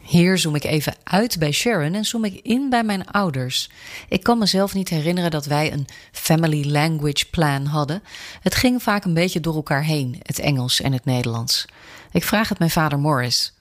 Hier 0.03 0.39
zoom 0.39 0.55
ik 0.55 0.65
even 0.65 0.95
uit 1.05 1.39
bij 1.39 1.53
Sharon 1.53 1.95
en 1.95 2.05
zoom 2.05 2.25
ik 2.25 2.35
in 2.35 2.71
bij 2.71 2.85
mijn 2.85 3.07
ouders. 3.07 3.71
Ik 4.09 4.23
kan 4.23 4.39
mezelf 4.39 4.75
niet 4.75 4.89
herinneren 4.89 5.31
dat 5.31 5.47
wij 5.47 5.73
een 5.73 5.87
family 6.13 6.71
language 6.71 7.31
plan 7.31 7.65
hadden. 7.65 8.03
Het 8.41 8.55
ging 8.55 8.83
vaak 8.83 9.05
een 9.05 9.15
beetje 9.15 9.41
door 9.41 9.55
elkaar 9.55 9.85
heen, 9.85 10.21
het 10.23 10.39
Engels 10.39 10.81
en 10.81 10.93
het 10.93 11.05
Nederlands. 11.05 11.65
Ik 12.13 12.25
vraag 12.25 12.49
het 12.49 12.59
mijn 12.59 12.71
vader 12.71 12.99
Morris. 12.99 13.55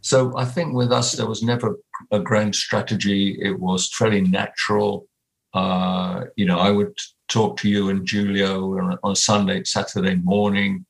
So 0.00 0.40
I 0.40 0.44
think 0.54 0.76
with 0.76 0.92
us 0.92 1.10
there 1.10 1.28
was 1.28 1.40
never 1.40 1.78
a 2.14 2.20
grand 2.22 2.56
strategy. 2.56 3.36
It 3.38 3.58
was 3.58 3.94
fairly 3.94 4.20
natural. 4.20 5.08
Uh, 5.50 6.20
you 6.34 6.48
know, 6.48 6.68
I 6.68 6.72
would 6.72 7.15
talk 7.28 7.56
to 7.58 7.68
you 7.68 7.90
and 7.90 8.08
Julio 8.08 8.78
on 8.78 8.98
a 9.12 9.16
Sunday, 9.16 9.64
Saturday 9.64 10.16
morning. 10.16 10.86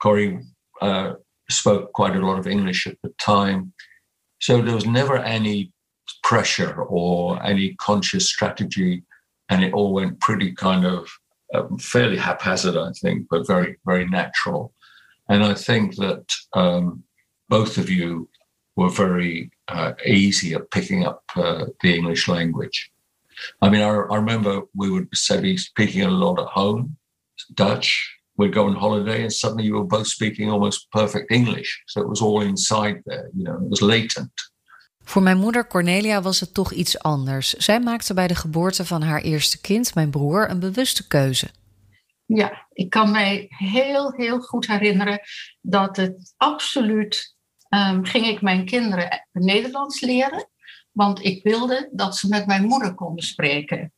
Corey 0.00 0.40
uh, 0.80 1.14
spoke 1.50 1.92
quite 1.92 2.16
a 2.16 2.24
lot 2.26 2.38
of 2.38 2.46
English 2.46 2.86
at 2.86 2.96
the 3.02 3.12
time. 3.20 3.72
So 4.40 4.62
there 4.62 4.74
was 4.74 4.86
never 4.86 5.18
any 5.18 5.72
pressure 6.22 6.82
or 6.82 7.42
any 7.44 7.74
conscious 7.74 8.28
strategy. 8.28 9.02
And 9.48 9.64
it 9.64 9.72
all 9.72 9.92
went 9.92 10.20
pretty 10.20 10.52
kind 10.52 10.84
of 10.84 11.08
uh, 11.54 11.64
fairly 11.80 12.16
haphazard, 12.16 12.76
I 12.76 12.92
think, 13.00 13.26
but 13.30 13.46
very, 13.46 13.76
very 13.86 14.06
natural. 14.06 14.72
And 15.28 15.42
I 15.42 15.54
think 15.54 15.96
that 15.96 16.24
um, 16.54 17.02
both 17.48 17.78
of 17.78 17.90
you 17.90 18.28
were 18.76 18.90
very 18.90 19.50
uh, 19.68 19.92
easy 20.06 20.54
at 20.54 20.70
picking 20.70 21.04
up 21.04 21.22
uh, 21.34 21.66
the 21.82 21.94
English 21.94 22.28
language. 22.28 22.90
I 23.60 23.68
mean, 23.70 23.82
I, 23.82 23.88
I, 23.88 24.16
remember 24.16 24.62
we 24.74 24.90
would 24.90 25.08
say 25.14 25.40
be 25.40 25.56
speaking 25.56 26.02
a 26.02 26.10
lot 26.10 26.38
at 26.38 26.46
home, 26.46 26.96
Dutch. 27.54 28.16
We'd 28.36 28.54
go 28.54 28.66
on 28.66 28.76
holiday, 28.76 29.22
and 29.22 29.32
suddenly 29.32 29.64
you 29.64 29.74
were 29.74 29.86
both 29.86 30.06
speaking 30.06 30.50
almost 30.50 30.90
perfect 30.90 31.30
English. 31.30 31.82
So 31.86 32.00
it 32.00 32.08
was 32.08 32.22
all 32.22 32.40
inside 32.40 33.02
there, 33.04 33.30
you 33.34 33.44
know, 33.44 33.56
it 33.64 33.68
was 33.68 33.80
latent. 33.80 34.30
Voor 35.04 35.22
mijn 35.22 35.38
moeder 35.38 35.66
Cornelia 35.66 36.22
was 36.22 36.40
het 36.40 36.54
toch 36.54 36.72
iets 36.72 36.98
anders. 36.98 37.52
Zij 37.52 37.80
maakte 37.80 38.14
bij 38.14 38.26
de 38.26 38.34
geboorte 38.34 38.84
van 38.84 39.02
haar 39.02 39.20
eerste 39.20 39.60
kind, 39.60 39.94
mijn 39.94 40.10
broer, 40.10 40.50
een 40.50 40.60
bewuste 40.60 41.06
keuze. 41.06 41.48
Ja, 42.26 42.66
ik 42.72 42.90
kan 42.90 43.10
mij 43.10 43.46
heel, 43.48 44.12
heel 44.12 44.40
goed 44.40 44.66
herinneren 44.66 45.20
dat 45.60 45.96
het 45.96 46.34
absoluut 46.36 47.36
um, 47.68 48.04
ging 48.04 48.26
ik 48.26 48.40
mijn 48.42 48.64
kinderen 48.64 49.28
Nederlands 49.32 50.00
leren. 50.00 50.48
Want 50.98 51.24
ik 51.24 51.42
wilde 51.42 51.88
dat 51.92 52.16
ze 52.16 52.28
met 52.28 52.46
mijn 52.46 52.66
moeder 52.66 52.94
konden 52.94 53.24
spreken. 53.24 53.92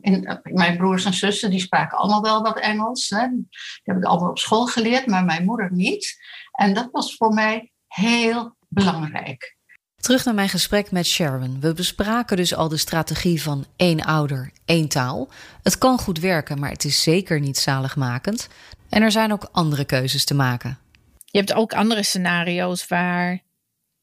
En 0.00 0.40
mijn 0.42 0.76
broers 0.76 1.04
en 1.04 1.14
zussen 1.14 1.50
die 1.50 1.60
spraken 1.60 1.98
allemaal 1.98 2.22
wel 2.22 2.42
wat 2.42 2.58
Engels. 2.58 3.08
Hè. 3.08 3.28
Die 3.28 3.48
hebben 3.82 4.02
het 4.02 4.12
allemaal 4.12 4.30
op 4.30 4.38
school 4.38 4.66
geleerd, 4.66 5.06
maar 5.06 5.24
mijn 5.24 5.44
moeder 5.44 5.72
niet. 5.72 6.16
En 6.52 6.74
dat 6.74 6.88
was 6.92 7.16
voor 7.16 7.34
mij 7.34 7.72
heel 7.86 8.56
belangrijk. 8.68 9.56
Terug 9.96 10.24
naar 10.24 10.34
mijn 10.34 10.48
gesprek 10.48 10.90
met 10.90 11.06
Sharon. 11.06 11.60
We 11.60 11.72
bespraken 11.72 12.36
dus 12.36 12.54
al 12.54 12.68
de 12.68 12.76
strategie 12.76 13.42
van 13.42 13.64
één 13.76 14.04
ouder, 14.04 14.50
één 14.64 14.88
taal. 14.88 15.28
Het 15.62 15.78
kan 15.78 15.98
goed 15.98 16.18
werken, 16.18 16.58
maar 16.58 16.70
het 16.70 16.84
is 16.84 17.02
zeker 17.02 17.40
niet 17.40 17.58
zaligmakend. 17.58 18.48
En 18.88 19.02
er 19.02 19.10
zijn 19.10 19.32
ook 19.32 19.48
andere 19.52 19.84
keuzes 19.84 20.24
te 20.24 20.34
maken. 20.34 20.78
Je 21.24 21.38
hebt 21.38 21.52
ook 21.54 21.74
andere 21.74 22.02
scenario's 22.02 22.88
waar 22.88 23.46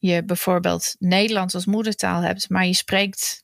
je 0.05 0.23
bijvoorbeeld 0.23 0.95
Nederlands 0.99 1.53
als 1.53 1.65
moedertaal 1.65 2.21
hebt, 2.21 2.49
maar 2.49 2.65
je 2.65 2.73
spreekt 2.73 3.43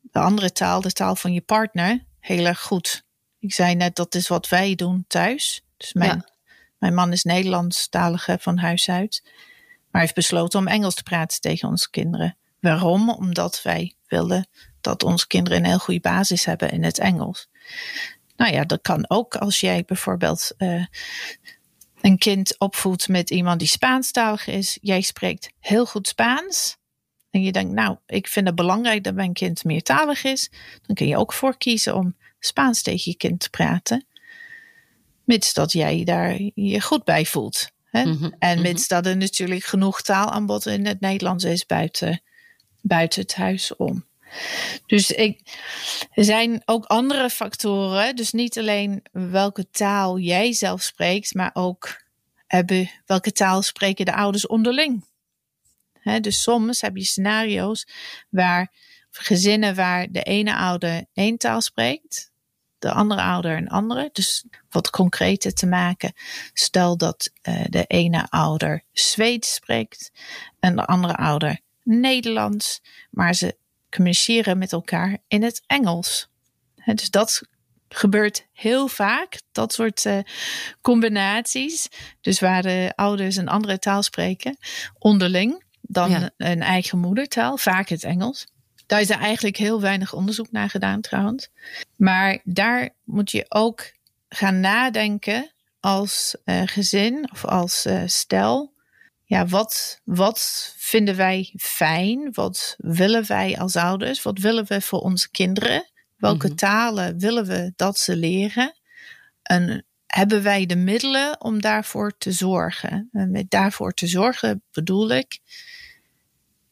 de 0.00 0.18
andere 0.18 0.52
taal, 0.52 0.80
de 0.80 0.92
taal 0.92 1.16
van 1.16 1.32
je 1.32 1.40
partner, 1.40 2.04
heel 2.20 2.44
erg 2.44 2.60
goed. 2.62 3.04
Ik 3.38 3.54
zei 3.54 3.74
net, 3.74 3.96
dat 3.96 4.14
is 4.14 4.28
wat 4.28 4.48
wij 4.48 4.74
doen 4.74 5.04
thuis. 5.08 5.62
Dus 5.76 5.92
mijn, 5.92 6.10
ja. 6.10 6.28
mijn 6.78 6.94
man 6.94 7.12
is 7.12 7.22
Nederlandstalige 7.22 8.36
van 8.40 8.58
huis 8.58 8.88
uit. 8.88 9.22
hij 9.90 10.00
heeft 10.00 10.14
besloten 10.14 10.58
om 10.58 10.66
Engels 10.66 10.94
te 10.94 11.02
praten 11.02 11.40
tegen 11.40 11.68
onze 11.68 11.90
kinderen. 11.90 12.36
Waarom? 12.60 13.10
Omdat 13.10 13.62
wij 13.62 13.94
willen 14.06 14.48
dat 14.80 15.02
onze 15.02 15.26
kinderen 15.26 15.58
een 15.58 15.64
heel 15.64 15.78
goede 15.78 16.00
basis 16.00 16.44
hebben 16.44 16.70
in 16.70 16.84
het 16.84 16.98
Engels. 16.98 17.48
Nou 18.36 18.52
ja, 18.52 18.64
dat 18.64 18.82
kan 18.82 19.10
ook 19.10 19.36
als 19.36 19.60
jij 19.60 19.84
bijvoorbeeld 19.84 20.54
uh, 20.58 20.84
een 22.00 22.18
kind 22.18 22.58
opvoedt 22.58 23.08
met 23.08 23.30
iemand 23.30 23.58
die 23.58 23.68
Spaanstalig 23.68 24.46
is. 24.46 24.78
Jij 24.80 25.00
spreekt 25.00 25.50
heel 25.58 25.86
goed 25.86 26.08
Spaans. 26.08 26.76
En 27.30 27.42
je 27.42 27.52
denkt, 27.52 27.72
nou, 27.72 27.96
ik 28.06 28.28
vind 28.28 28.46
het 28.46 28.56
belangrijk 28.56 29.04
dat 29.04 29.14
mijn 29.14 29.32
kind 29.32 29.64
meertalig 29.64 30.24
is. 30.24 30.50
Dan 30.86 30.96
kun 30.96 31.06
je 31.06 31.16
ook 31.16 31.32
voor 31.32 31.56
kiezen 31.56 31.94
om 31.94 32.16
Spaans 32.38 32.82
tegen 32.82 33.10
je 33.10 33.16
kind 33.16 33.40
te 33.40 33.50
praten. 33.50 34.06
Mits 35.24 35.54
dat 35.54 35.72
jij 35.72 36.04
daar 36.04 36.40
je 36.54 36.80
goed 36.80 37.04
bij 37.04 37.26
voelt. 37.26 37.70
Hè? 37.90 38.04
Mhm, 38.04 38.30
en 38.38 38.62
mits 38.62 38.88
mhm. 38.88 38.94
dat 38.94 39.06
er 39.06 39.16
natuurlijk 39.16 39.64
genoeg 39.64 40.02
taalaanbod 40.02 40.66
in 40.66 40.86
het 40.86 41.00
Nederlands 41.00 41.44
is 41.44 41.66
buiten, 41.66 42.22
buiten 42.82 43.20
het 43.20 43.34
huis 43.34 43.76
om. 43.76 44.04
Dus 44.86 45.10
ik, 45.10 45.40
er 46.10 46.24
zijn 46.24 46.62
ook 46.64 46.84
andere 46.84 47.30
factoren. 47.30 48.16
Dus 48.16 48.32
niet 48.32 48.58
alleen 48.58 49.04
welke 49.12 49.70
taal 49.70 50.18
jij 50.18 50.52
zelf 50.52 50.82
spreekt, 50.82 51.34
maar 51.34 51.50
ook 51.52 52.04
hebben, 52.46 52.90
welke 53.06 53.32
taal 53.32 53.62
spreken 53.62 54.04
de 54.04 54.14
ouders 54.14 54.46
onderling. 54.46 55.04
dus 56.20 56.42
soms 56.42 56.80
heb 56.80 56.96
je 56.96 57.04
scenario's 57.04 57.86
waar 58.30 58.72
gezinnen 59.10 59.74
waar 59.74 60.10
de 60.10 60.22
ene 60.22 60.56
ouder 60.56 61.04
één 61.12 61.36
taal 61.36 61.60
spreekt, 61.60 62.30
de 62.78 62.92
andere 62.92 63.22
ouder 63.22 63.56
een 63.56 63.68
andere. 63.68 64.10
Dus 64.12 64.44
wat 64.70 64.90
concreter 64.90 65.54
te 65.54 65.66
maken. 65.66 66.12
Stel 66.52 66.96
dat 66.96 67.30
uh, 67.42 67.64
de 67.68 67.84
ene 67.86 68.26
ouder 68.30 68.84
Zweeds 68.92 69.54
spreekt 69.54 70.12
en 70.60 70.76
de 70.76 70.84
andere 70.84 71.16
ouder 71.16 71.60
Nederlands, 71.82 72.80
maar 73.10 73.34
ze 73.34 73.56
communiceren 73.96 74.58
met 74.58 74.72
elkaar 74.72 75.18
in 75.28 75.42
het 75.42 75.62
Engels. 75.66 76.28
dus 76.84 77.10
dat 77.10 77.42
gebeurt 77.88 78.46
heel 78.52 78.88
vaak, 78.88 79.40
dat 79.52 79.72
soort 79.72 80.04
uh, 80.04 80.18
combinaties. 80.80 81.88
Dus 82.20 82.40
waar 82.40 82.62
de 82.62 82.92
ouders 82.94 83.36
een 83.36 83.48
andere 83.48 83.78
taal 83.78 84.02
spreken, 84.02 84.56
onderling, 84.98 85.64
dan 85.80 86.30
een 86.36 86.62
eigen 86.62 86.98
moedertaal, 86.98 87.56
vaak 87.56 87.88
het 87.88 88.04
Engels. 88.04 88.46
Daar 88.86 89.00
is 89.00 89.10
er 89.10 89.20
eigenlijk 89.20 89.56
heel 89.56 89.80
weinig 89.80 90.12
onderzoek 90.12 90.50
naar 90.50 90.70
gedaan 90.70 91.00
trouwens. 91.00 91.48
Maar 91.96 92.40
daar 92.44 92.90
moet 93.04 93.30
je 93.30 93.46
ook 93.48 93.92
gaan 94.28 94.60
nadenken 94.60 95.52
als 95.80 96.36
uh, 96.44 96.62
gezin 96.64 97.30
of 97.32 97.44
als 97.44 97.86
uh, 97.86 98.02
stel 98.06 98.74
ja, 99.28 99.46
wat, 99.46 100.00
wat 100.04 100.72
vinden 100.76 101.16
wij 101.16 101.52
fijn? 101.58 102.28
Wat 102.32 102.74
willen 102.78 103.26
wij 103.26 103.58
als 103.58 103.76
ouders? 103.76 104.22
Wat 104.22 104.38
willen 104.38 104.66
we 104.66 104.80
voor 104.80 105.00
onze 105.00 105.30
kinderen? 105.30 105.90
Welke 106.16 106.46
mhm. 106.46 106.56
talen 106.56 107.18
willen 107.18 107.46
we 107.46 107.72
dat 107.76 107.98
ze 107.98 108.16
leren? 108.16 108.74
En 109.42 109.84
hebben 110.06 110.42
wij 110.42 110.66
de 110.66 110.76
middelen 110.76 111.40
om 111.40 111.60
daarvoor 111.60 112.18
te 112.18 112.32
zorgen? 112.32 113.08
En 113.12 113.30
met 113.30 113.50
daarvoor 113.50 113.92
te 113.92 114.06
zorgen 114.06 114.62
bedoel 114.72 115.10
ik, 115.10 115.38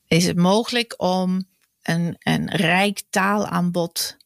is 0.07 0.27
het 0.27 0.37
mogelijk 0.37 0.95
om 0.97 1.49
een, 1.83 2.17
een 2.19 2.51
rijk 2.51 3.03
taalaanbod 3.11 4.17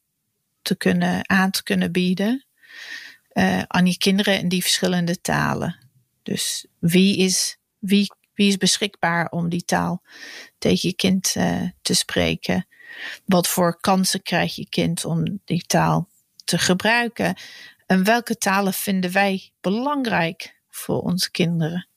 te 0.61 0.75
kunnen, 0.75 1.29
aan 1.29 1.51
te 1.51 1.63
kunnen 1.63 1.91
bieden 1.91 2.43
uh, 3.33 3.61
aan 3.67 3.85
je 3.85 3.97
kinderen 3.97 4.39
in 4.39 4.49
die 4.49 4.61
verschillende 4.61 5.21
talen. 5.21 5.75
Dus 6.23 6.65
wie 6.79 7.17
is, 7.17 7.57
wie 7.77 8.11
wie 8.39 8.47
is 8.47 8.57
beschikbaar 8.57 9.29
om 9.29 9.49
die 9.49 9.65
taal 9.65 10.01
tegen 10.57 10.89
je 10.89 10.95
kind 10.95 11.33
uh, 11.37 11.61
te 11.81 11.93
spreken? 11.93 12.67
Wat 13.25 13.47
voor 13.47 13.79
kansen 13.79 14.21
krijgt 14.21 14.55
je 14.55 14.69
kind 14.69 15.05
om 15.05 15.39
die 15.45 15.63
taal 15.65 16.07
te 16.43 16.57
gebruiken? 16.57 17.35
En 17.85 18.03
welke 18.03 18.37
talen 18.37 18.73
vinden 18.73 19.11
wij 19.11 19.51
belangrijk 19.61 20.55
voor 20.69 21.01
onze 21.01 21.31
kinderen? 21.31 21.87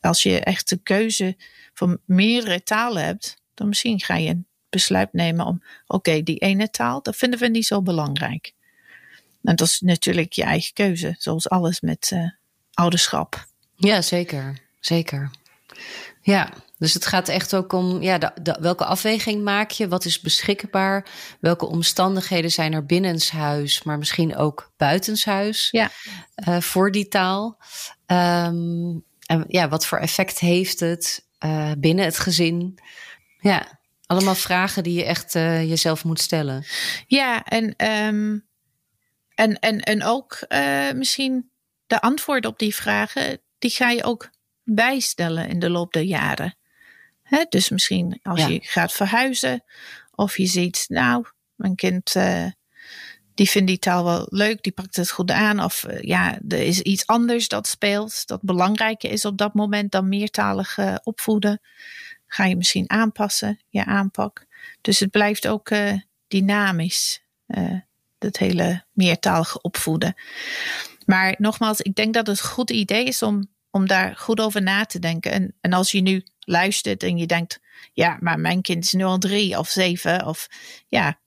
Als 0.00 0.22
je 0.22 0.40
echt 0.40 0.68
de 0.68 0.76
keuze 0.76 1.36
van 1.74 1.98
meerdere 2.04 2.62
talen 2.62 3.04
hebt, 3.04 3.36
dan 3.54 3.68
misschien 3.68 4.00
ga 4.00 4.16
je 4.16 4.28
een 4.28 4.46
besluit 4.68 5.12
nemen 5.12 5.46
om, 5.46 5.62
oké, 5.86 6.22
die 6.22 6.38
ene 6.38 6.70
taal, 6.70 7.02
dat 7.02 7.16
vinden 7.16 7.38
we 7.38 7.48
niet 7.48 7.66
zo 7.66 7.82
belangrijk. 7.82 8.52
En 9.42 9.56
dat 9.56 9.66
is 9.66 9.80
natuurlijk 9.80 10.32
je 10.32 10.42
eigen 10.42 10.72
keuze, 10.72 11.14
zoals 11.18 11.48
alles 11.48 11.80
met 11.80 12.10
uh, 12.14 12.30
ouderschap. 12.72 13.46
Ja, 13.76 14.02
zeker. 14.02 14.62
Zeker. 14.80 15.30
Ja, 16.20 16.52
dus 16.78 16.94
het 16.94 17.06
gaat 17.06 17.28
echt 17.28 17.54
ook 17.54 17.72
om 17.72 18.02
ja, 18.02 18.18
de, 18.18 18.56
welke 18.60 18.84
afweging 18.84 19.42
maak 19.42 19.70
je? 19.70 19.88
Wat 19.88 20.04
is 20.04 20.20
beschikbaar? 20.20 21.06
Welke 21.40 21.66
omstandigheden 21.66 22.50
zijn 22.50 22.72
er 22.72 22.86
binnenshuis, 22.86 23.82
maar 23.82 23.98
misschien 23.98 24.36
ook 24.36 24.72
buitenshuis 24.76 25.68
ja. 25.70 25.90
Uh, 26.48 26.60
voor 26.60 26.90
die 26.90 27.08
taal? 27.08 27.58
Um, 28.06 29.04
en 29.26 29.44
ja, 29.48 29.68
wat 29.68 29.86
voor 29.86 29.98
effect 29.98 30.38
heeft 30.38 30.80
het 30.80 31.26
uh, 31.44 31.70
binnen 31.78 32.04
het 32.04 32.18
gezin? 32.18 32.78
Ja, 33.38 33.80
allemaal 34.06 34.34
vragen 34.34 34.82
die 34.82 34.94
je 34.94 35.04
echt 35.04 35.34
uh, 35.34 35.68
jezelf 35.68 36.04
moet 36.04 36.20
stellen. 36.20 36.64
Ja, 37.06 37.44
en, 37.44 37.64
um, 37.86 38.46
en, 39.34 39.58
en, 39.58 39.80
en 39.80 40.04
ook 40.04 40.38
misschien 40.94 41.50
de 41.86 42.00
antwoorden 42.00 42.50
op 42.50 42.58
die 42.58 42.74
vragen, 42.74 43.40
die 43.58 43.70
ga 43.70 43.90
je 43.90 44.04
ook 44.04 44.30
bijstellen 44.64 45.48
in 45.48 45.58
de 45.58 45.70
loop 45.70 45.92
der 45.92 46.02
jaren. 46.02 46.56
dus 47.48 47.68
misschien 47.68 48.18
als 48.22 48.46
je 48.46 48.58
gaat 48.62 48.92
verhuizen 48.92 49.64
of 50.14 50.36
je 50.36 50.46
ziet, 50.46 50.84
nou, 50.88 51.26
mijn 51.54 51.74
kind 51.74 52.14
uh, 52.14 52.46
die 53.34 53.50
vindt 53.50 53.68
die 53.68 53.78
taal 53.78 54.04
wel 54.04 54.26
leuk, 54.28 54.62
die 54.62 54.72
pakt 54.72 54.96
het 54.96 55.10
goed 55.10 55.30
aan. 55.30 55.60
Of 55.60 55.84
uh, 55.88 56.00
ja, 56.00 56.38
er 56.48 56.62
is 56.62 56.80
iets 56.80 57.06
anders 57.06 57.48
dat 57.48 57.66
speelt, 57.66 58.26
dat 58.26 58.42
belangrijker 58.42 59.10
is 59.10 59.24
op 59.24 59.38
dat 59.38 59.54
moment 59.54 59.92
dan 59.92 60.08
meertalig 60.08 60.78
uh, 60.78 60.94
opvoeden. 61.02 61.60
Ga 62.26 62.44
je 62.44 62.56
misschien 62.56 62.90
aanpassen, 62.90 63.60
je 63.68 63.84
aanpak. 63.84 64.46
Dus 64.80 65.00
het 65.00 65.10
blijft 65.10 65.46
ook 65.46 65.70
dynamisch, 66.28 67.22
dat 68.18 68.36
hele 68.36 68.84
meertalige 68.92 69.60
opvoeden. 69.60 70.14
Maar 71.06 71.34
nogmaals, 71.38 71.80
ik 71.80 71.94
denk 71.94 72.14
dat 72.14 72.26
het 72.26 72.38
een 72.38 72.44
goed 72.44 72.70
idee 72.70 73.04
is 73.04 73.22
om 73.22 73.53
om 73.74 73.86
daar 73.86 74.16
goed 74.16 74.40
over 74.40 74.62
na 74.62 74.84
te 74.84 74.98
denken. 74.98 75.32
En, 75.32 75.54
en 75.60 75.72
als 75.72 75.90
je 75.90 76.00
nu 76.00 76.24
luistert 76.40 77.02
en 77.02 77.16
je 77.16 77.26
denkt, 77.26 77.60
ja, 77.92 78.16
maar 78.20 78.38
mijn 78.38 78.62
kind 78.62 78.84
is 78.84 78.92
nu 78.92 79.04
al 79.04 79.18
drie 79.18 79.58
of 79.58 79.68
zeven, 79.68 80.26
of 80.26 80.48
ja, 80.88 81.20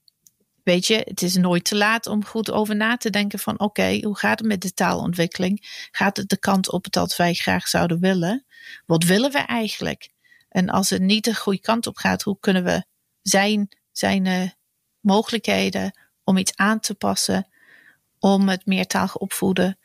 weet 0.62 0.86
je, 0.86 1.02
het 1.04 1.22
is 1.22 1.36
nooit 1.36 1.64
te 1.64 1.76
laat 1.76 2.06
om 2.06 2.24
goed 2.24 2.50
over 2.50 2.76
na 2.76 2.96
te 2.96 3.10
denken 3.10 3.38
van, 3.38 3.60
oké, 3.60 4.00
hoe 4.02 4.18
gaat 4.18 4.38
het 4.38 4.48
met 4.48 4.60
de 4.60 4.72
taalontwikkeling? 4.72 5.88
Gaat 5.90 6.16
het 6.16 6.28
de 6.28 6.38
kant 6.38 6.70
op 6.70 6.90
dat 6.90 7.16
wij 7.16 7.34
graag 7.34 7.68
zouden 7.68 8.00
willen? 8.00 8.46
Wat 8.86 9.04
willen 9.04 9.32
we 9.32 9.38
eigenlijk? 9.38 10.10
En 10.48 10.68
als 10.68 10.90
het 10.90 11.02
niet 11.02 11.24
de 11.24 11.34
goede 11.34 11.60
kant 11.60 11.86
op 11.86 11.96
gaat, 11.96 12.22
hoe 12.22 12.36
kunnen 12.40 12.64
we 12.64 12.84
zijn, 13.22 13.68
zijn 13.92 14.24
uh, 14.24 14.48
mogelijkheden 15.00 15.98
om 16.24 16.36
iets 16.36 16.56
aan 16.56 16.80
te 16.80 16.94
passen, 16.94 17.48
om 18.18 18.48
het 18.48 18.66
meertalig 18.66 19.16
opvoeden 19.16 19.78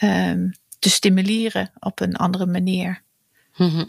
um, 0.00 0.52
te 0.78 0.90
stimuleren 0.90 1.70
op 1.78 2.00
een 2.00 2.16
andere 2.16 2.46
manier. 2.46 3.02
Mhm. 3.58 3.84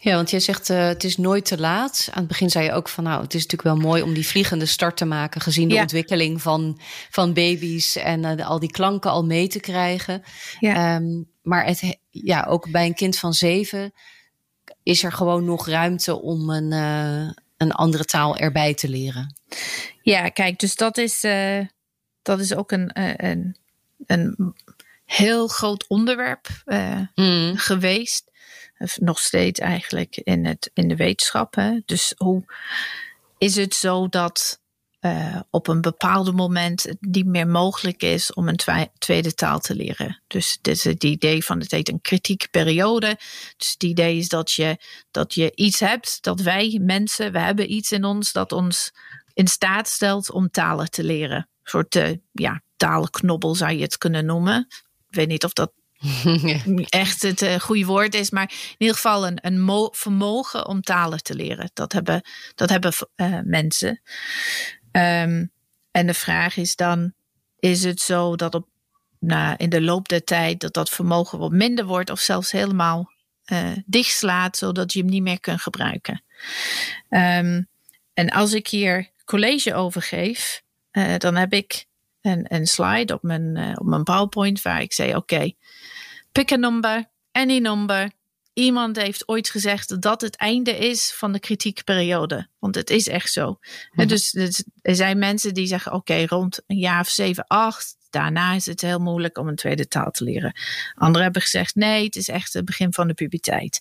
Ja, 0.00 0.14
want 0.14 0.30
jij 0.30 0.40
zegt 0.40 0.70
uh, 0.70 0.86
het 0.86 1.04
is 1.04 1.16
nooit 1.16 1.44
te 1.44 1.58
laat. 1.58 2.08
Aan 2.10 2.18
het 2.18 2.28
begin 2.28 2.50
zei 2.50 2.64
je 2.64 2.72
ook 2.72 2.88
van 2.88 3.04
nou, 3.04 3.22
het 3.22 3.34
is 3.34 3.42
natuurlijk 3.42 3.78
wel 3.78 3.88
mooi 3.90 4.02
om 4.02 4.14
die 4.14 4.26
vliegende 4.26 4.66
start 4.66 4.96
te 4.96 5.04
maken, 5.04 5.40
gezien 5.40 5.68
de 5.68 5.76
ontwikkeling 5.76 6.42
van, 6.42 6.80
van 7.10 7.32
baby's 7.32 7.96
en 7.96 8.38
uh, 8.38 8.48
al 8.48 8.58
die 8.58 8.70
klanken 8.70 9.10
al 9.10 9.24
mee 9.24 9.48
te 9.48 9.60
krijgen. 9.60 10.22
Ja. 10.60 10.96
Um, 10.96 11.26
maar 11.42 11.66
het, 11.66 11.98
ja, 12.10 12.44
ook 12.48 12.70
bij 12.70 12.86
een 12.86 12.94
kind 12.94 13.18
van 13.18 13.32
zeven 13.32 13.92
is 14.82 15.02
er 15.02 15.12
gewoon 15.12 15.44
nog 15.44 15.68
ruimte 15.68 16.20
om 16.20 16.50
een, 16.50 16.72
uh, 16.72 17.32
een 17.56 17.72
andere 17.72 18.04
taal 18.04 18.36
erbij 18.36 18.74
te 18.74 18.88
leren. 18.88 19.34
Ja, 20.02 20.28
kijk, 20.28 20.58
dus 20.58 20.76
dat 20.76 20.98
is, 20.98 21.20
dat 22.22 22.40
is 22.40 22.54
ook 22.54 22.72
een, 22.72 22.90
een, 23.24 23.56
een 24.06 24.54
heel 25.04 25.48
groot 25.48 25.84
onderwerp 25.88 26.48
uh, 26.66 27.00
mm. 27.14 27.56
geweest. 27.56 28.32
Nog 28.94 29.18
steeds 29.18 29.60
eigenlijk 29.60 30.16
in, 30.16 30.46
het, 30.46 30.70
in 30.74 30.88
de 30.88 30.96
wetenschap. 30.96 31.54
Hè? 31.54 31.80
Dus 31.84 32.14
hoe 32.16 32.44
is 33.38 33.56
het 33.56 33.74
zo 33.74 34.08
dat 34.08 34.62
uh, 35.04 35.40
op 35.50 35.68
een 35.68 35.80
bepaald 35.80 36.34
moment 36.34 36.82
het 36.82 36.96
niet 37.00 37.26
meer 37.26 37.46
mogelijk 37.46 38.02
is 38.02 38.32
om 38.32 38.48
een 38.48 38.90
tweede 38.98 39.34
taal 39.34 39.60
te 39.60 39.74
leren. 39.74 40.22
Dus 40.26 40.58
dit 40.60 40.76
is 40.76 40.84
het 40.84 41.04
idee 41.04 41.44
van 41.44 41.60
het 41.60 41.70
heet 41.70 41.88
een 41.88 42.00
kritieke 42.00 42.48
periode. 42.48 43.18
Dus 43.56 43.72
het 43.72 43.82
idee 43.82 44.16
is 44.18 44.28
dat 44.28 44.52
je, 44.52 44.78
dat 45.10 45.34
je 45.34 45.52
iets 45.54 45.80
hebt, 45.80 46.22
dat 46.22 46.40
wij 46.40 46.80
mensen, 46.82 47.32
we 47.32 47.38
hebben 47.38 47.72
iets 47.72 47.92
in 47.92 48.04
ons 48.04 48.32
dat 48.32 48.52
ons 48.52 48.92
in 49.32 49.48
staat 49.48 49.88
stelt 49.88 50.30
om 50.30 50.50
talen 50.50 50.90
te 50.90 51.04
leren. 51.04 51.36
Een 51.36 51.70
soort 51.70 51.94
uh, 51.94 52.08
ja, 52.32 52.62
talenknobbel 52.76 53.54
zou 53.54 53.72
je 53.72 53.82
het 53.82 53.98
kunnen 53.98 54.26
noemen. 54.26 54.68
Ik 55.14 55.20
weet 55.20 55.28
niet 55.28 55.44
of 55.44 55.52
dat 55.52 55.72
echt 56.88 57.22
het 57.22 57.42
uh, 57.42 57.54
goede 57.54 57.84
woord 57.84 58.14
is, 58.14 58.30
maar 58.30 58.50
in 58.50 58.74
ieder 58.78 58.94
geval 58.94 59.26
een, 59.26 59.38
een 59.42 59.88
vermogen 59.92 60.66
om 60.66 60.80
talen 60.80 61.22
te 61.22 61.34
leren. 61.34 61.70
Dat 61.74 61.92
hebben, 61.92 62.22
dat 62.54 62.70
hebben 62.70 62.92
uh, 63.16 63.38
mensen. 63.44 64.00
Um, 64.92 65.52
en 65.90 66.06
de 66.06 66.14
vraag 66.14 66.56
is 66.56 66.76
dan: 66.76 67.12
is 67.58 67.84
het 67.84 68.00
zo 68.00 68.36
dat 68.36 68.54
op, 68.54 68.68
nou, 69.18 69.54
in 69.56 69.68
de 69.68 69.80
loop 69.80 70.08
der 70.08 70.24
tijd 70.24 70.60
dat 70.60 70.72
dat 70.72 70.90
vermogen 70.90 71.38
wat 71.38 71.52
minder 71.52 71.84
wordt, 71.84 72.10
of 72.10 72.20
zelfs 72.20 72.50
helemaal 72.50 73.12
uh, 73.52 73.72
dichtslaat, 73.86 74.56
zodat 74.56 74.92
je 74.92 74.98
hem 74.98 75.08
niet 75.08 75.22
meer 75.22 75.40
kunt 75.40 75.62
gebruiken? 75.62 76.22
Um, 77.08 77.68
en 78.14 78.30
als 78.30 78.52
ik 78.52 78.68
hier 78.68 79.10
college 79.24 79.74
over 79.74 80.02
geef, 80.02 80.62
dan 81.18 81.36
heb 81.36 81.52
ik 81.52 81.86
een, 82.24 82.54
een 82.54 82.66
slide 82.66 83.14
op 83.14 83.22
mijn, 83.22 83.56
uh, 83.56 83.72
op 83.74 83.86
mijn 83.86 84.02
PowerPoint 84.02 84.62
waar 84.62 84.80
ik 84.80 84.92
zei: 84.92 85.08
Oké, 85.08 85.18
okay, 85.18 85.56
pick 86.32 86.52
a 86.52 86.56
number, 86.56 87.04
any 87.32 87.58
number. 87.58 88.10
Iemand 88.52 88.96
heeft 88.96 89.28
ooit 89.28 89.50
gezegd 89.50 89.88
dat 89.88 90.02
dat 90.02 90.20
het 90.20 90.36
einde 90.36 90.76
is 90.78 91.12
van 91.12 91.32
de 91.32 91.40
kritiekperiode. 91.40 92.48
Want 92.58 92.74
het 92.74 92.90
is 92.90 93.08
echt 93.08 93.32
zo. 93.32 93.58
Mhm. 93.92 94.08
dus, 94.08 94.30
dus, 94.30 94.64
er 94.82 94.94
zijn 94.94 95.18
mensen 95.18 95.54
die 95.54 95.66
zeggen: 95.66 95.92
Oké, 95.92 96.24
rond 96.26 96.60
een 96.66 96.78
jaar 96.78 97.00
of 97.00 97.08
zeven, 97.08 97.46
acht, 97.46 97.96
daarna 98.14 98.52
is 98.52 98.66
het 98.66 98.80
heel 98.80 98.98
moeilijk 98.98 99.38
om 99.38 99.48
een 99.48 99.56
tweede 99.56 99.88
taal 99.88 100.10
te 100.10 100.24
leren. 100.24 100.52
Anderen 100.94 101.22
hebben 101.22 101.42
gezegd 101.42 101.74
nee, 101.74 102.04
het 102.04 102.16
is 102.16 102.28
echt 102.28 102.52
het 102.52 102.64
begin 102.64 102.92
van 102.92 103.08
de 103.08 103.14
puberteit. 103.14 103.80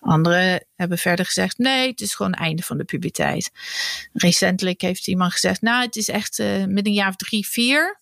Anderen 0.00 0.66
hebben 0.74 0.98
verder 0.98 1.24
gezegd 1.24 1.58
nee, 1.58 1.88
het 1.88 2.00
is 2.00 2.14
gewoon 2.14 2.32
het 2.32 2.40
einde 2.40 2.62
van 2.62 2.78
de 2.78 2.84
puberteit. 2.84 3.50
Recentelijk 4.12 4.80
heeft 4.80 5.06
iemand 5.06 5.32
gezegd 5.32 5.62
nou, 5.62 5.84
het 5.84 5.96
is 5.96 6.08
echt 6.08 6.38
uh, 6.38 6.64
met 6.64 6.86
een 6.86 6.92
jaar 6.92 7.08
of 7.08 7.16
drie, 7.16 7.46
vier. 7.46 8.00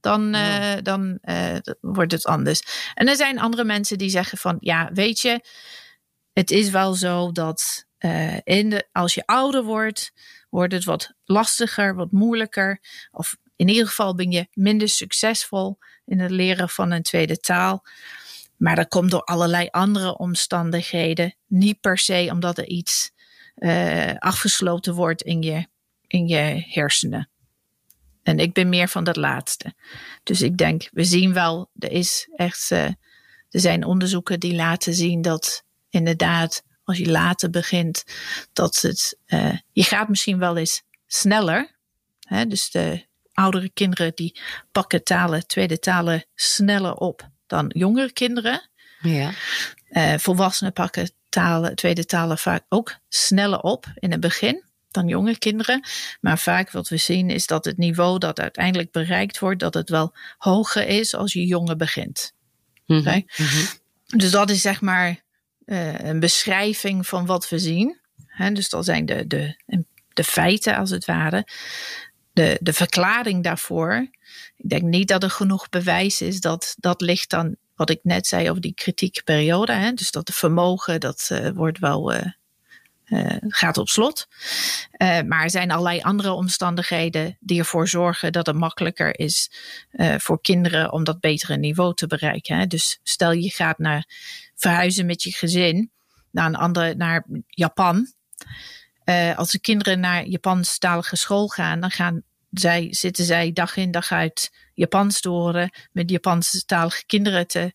Dan, 0.00 0.34
uh, 0.34 0.72
dan 0.82 1.18
uh, 1.22 1.56
wordt 1.80 2.12
het 2.12 2.26
anders. 2.26 2.62
En 2.94 3.08
er 3.08 3.16
zijn 3.16 3.38
andere 3.38 3.64
mensen 3.64 3.98
die 3.98 4.08
zeggen 4.08 4.38
van 4.38 4.56
ja, 4.60 4.90
weet 4.92 5.20
je, 5.20 5.44
het 6.32 6.50
is 6.50 6.70
wel 6.70 6.94
zo 6.94 7.32
dat 7.32 7.86
in 8.44 8.70
de, 8.70 8.88
als 8.92 9.14
je 9.14 9.26
ouder 9.26 9.62
wordt, 9.62 10.12
wordt 10.50 10.72
het 10.72 10.84
wat 10.84 11.12
lastiger, 11.24 11.94
wat 11.94 12.12
moeilijker. 12.12 12.80
Of 13.10 13.36
in 13.56 13.68
ieder 13.68 13.86
geval 13.86 14.14
ben 14.14 14.30
je 14.30 14.46
minder 14.52 14.88
succesvol 14.88 15.78
in 16.04 16.20
het 16.20 16.30
leren 16.30 16.68
van 16.68 16.90
een 16.90 17.02
tweede 17.02 17.38
taal. 17.38 17.84
Maar 18.56 18.76
dat 18.76 18.88
komt 18.88 19.10
door 19.10 19.24
allerlei 19.24 19.68
andere 19.70 20.18
omstandigheden. 20.18 21.34
Niet 21.46 21.80
per 21.80 21.98
se 21.98 22.28
omdat 22.32 22.58
er 22.58 22.66
iets 22.66 23.12
uh, 23.56 24.14
afgesloten 24.18 24.94
wordt 24.94 25.22
in 25.22 25.42
je, 25.42 25.66
in 26.06 26.28
je 26.28 26.64
hersenen. 26.68 27.28
En 28.22 28.38
ik 28.38 28.52
ben 28.52 28.68
meer 28.68 28.88
van 28.88 29.04
dat 29.04 29.16
laatste. 29.16 29.74
Dus 30.22 30.42
ik 30.42 30.56
denk, 30.56 30.88
we 30.92 31.04
zien 31.04 31.32
wel, 31.32 31.70
er 31.78 31.90
is 31.90 32.28
echt, 32.36 32.70
uh, 32.70 32.84
er 33.50 33.60
zijn 33.60 33.84
onderzoeken 33.84 34.40
die 34.40 34.54
laten 34.54 34.94
zien 34.94 35.22
dat 35.22 35.64
inderdaad, 35.88 36.62
als 36.84 36.98
je 36.98 37.10
later 37.10 37.50
begint, 37.50 38.04
dat 38.52 38.80
het, 38.80 39.18
uh, 39.26 39.58
je 39.72 39.82
gaat 39.82 40.08
misschien 40.08 40.38
wel 40.38 40.56
eens 40.56 40.82
sneller. 41.06 41.76
Hè, 42.20 42.46
dus 42.46 42.70
de 42.70 43.06
oudere 43.34 43.68
kinderen 43.68 44.12
die 44.14 44.40
pakken 44.72 45.04
talen, 45.04 45.46
tweede 45.46 45.78
talen 45.78 46.24
sneller 46.34 46.94
op 46.94 47.28
dan 47.46 47.70
jongere 47.74 48.12
kinderen. 48.12 48.68
Ja. 49.00 49.32
Uh, 49.90 50.14
volwassenen 50.16 50.72
pakken 50.72 51.10
talen, 51.28 51.74
tweede 51.74 52.04
talen 52.04 52.38
vaak 52.38 52.64
ook 52.68 52.96
sneller 53.08 53.60
op 53.60 53.86
in 53.94 54.10
het 54.10 54.20
begin 54.20 54.62
dan 54.94 55.08
jonge 55.08 55.38
kinderen. 55.38 55.86
Maar 56.20 56.38
vaak 56.38 56.70
wat 56.70 56.88
we 56.88 56.96
zien 56.96 57.30
is 57.30 57.46
dat 57.46 57.64
het 57.64 57.76
niveau 57.76 58.18
dat 58.18 58.40
uiteindelijk 58.40 58.90
bereikt 58.90 59.38
wordt, 59.38 59.60
dat 59.60 59.74
het 59.74 59.90
wel 59.90 60.14
hoger 60.38 60.86
is 60.86 61.14
als 61.14 61.32
je 61.32 61.46
jonger 61.46 61.76
begint. 61.76 62.32
Mm 62.86 63.02
-hmm. 63.04 63.26
Dus 64.06 64.30
dat 64.30 64.50
is 64.50 64.60
zeg 64.60 64.80
maar 64.80 65.22
uh, 65.66 65.98
een 65.98 66.20
beschrijving 66.20 67.06
van 67.06 67.26
wat 67.26 67.48
we 67.48 67.58
zien. 67.58 67.98
He, 68.26 68.52
dus 68.52 68.68
dat 68.68 68.84
zijn 68.84 69.06
de, 69.06 69.26
de, 69.26 69.56
de 70.12 70.24
feiten 70.24 70.76
als 70.76 70.90
het 70.90 71.04
ware 71.04 71.46
de, 72.34 72.58
de 72.60 72.72
verklaring 72.72 73.44
daarvoor. 73.44 74.08
Ik 74.56 74.68
denk 74.68 74.82
niet 74.82 75.08
dat 75.08 75.22
er 75.22 75.30
genoeg 75.30 75.68
bewijs 75.68 76.20
is 76.20 76.40
dat 76.40 76.74
dat 76.78 77.00
ligt 77.00 77.30
dan 77.30 77.56
wat 77.74 77.90
ik 77.90 78.00
net 78.02 78.26
zei 78.26 78.50
over 78.50 78.62
die 78.62 78.74
kritieke 78.74 79.22
periode. 79.22 79.72
Hè? 79.72 79.92
Dus 79.92 80.10
dat 80.10 80.26
de 80.26 80.32
vermogen, 80.32 81.00
dat 81.00 81.28
uh, 81.32 81.48
wordt 81.48 81.78
wel. 81.78 82.14
Uh, 82.14 82.20
uh, 83.04 83.36
gaat 83.40 83.78
op 83.78 83.88
slot. 83.88 84.28
maar 84.98 85.42
er 85.42 85.50
zijn 85.50 85.70
allerlei 85.70 86.00
andere 86.00 86.32
omstandigheden 86.32 87.36
die 87.40 87.58
ervoor 87.58 87.88
zorgen 87.88 88.32
dat 88.32 88.46
het 88.46 88.56
makkelijker 88.56 89.18
is 89.18 89.50
voor 90.16 90.40
kinderen 90.40 90.92
om 90.92 91.04
dat 91.04 91.20
betere 91.20 91.56
niveau 91.56 91.94
te 91.94 92.06
bereiken. 92.06 92.58
Hè? 92.58 92.66
Dus 92.66 93.00
stel 93.02 93.32
je 93.32 93.50
gaat 93.50 93.78
naar 93.78 94.08
verhuizen 94.54 95.06
met 95.06 95.22
je 95.22 95.32
gezin 95.32 95.90
naar 96.30 96.46
een 96.46 96.56
andere, 96.56 96.94
naar 96.94 97.26
Japan. 97.46 98.12
Uh, 99.04 99.36
als 99.38 99.50
de 99.50 99.60
kinderen 99.60 100.00
naar 100.00 100.26
Japanstalige 100.26 101.16
school 101.16 101.48
gaan, 101.48 101.80
dan 101.80 101.90
gaan 101.90 102.22
zij, 102.50 102.86
zitten 102.90 103.24
zij 103.24 103.52
dag 103.52 103.76
in 103.76 103.90
dag 103.90 104.12
uit 104.12 104.52
Japans 104.74 105.20
te 105.20 105.28
horen, 105.28 105.70
met 105.92 106.10
Japanstalige 106.10 107.06
kinderen 107.06 107.46
te, 107.46 107.72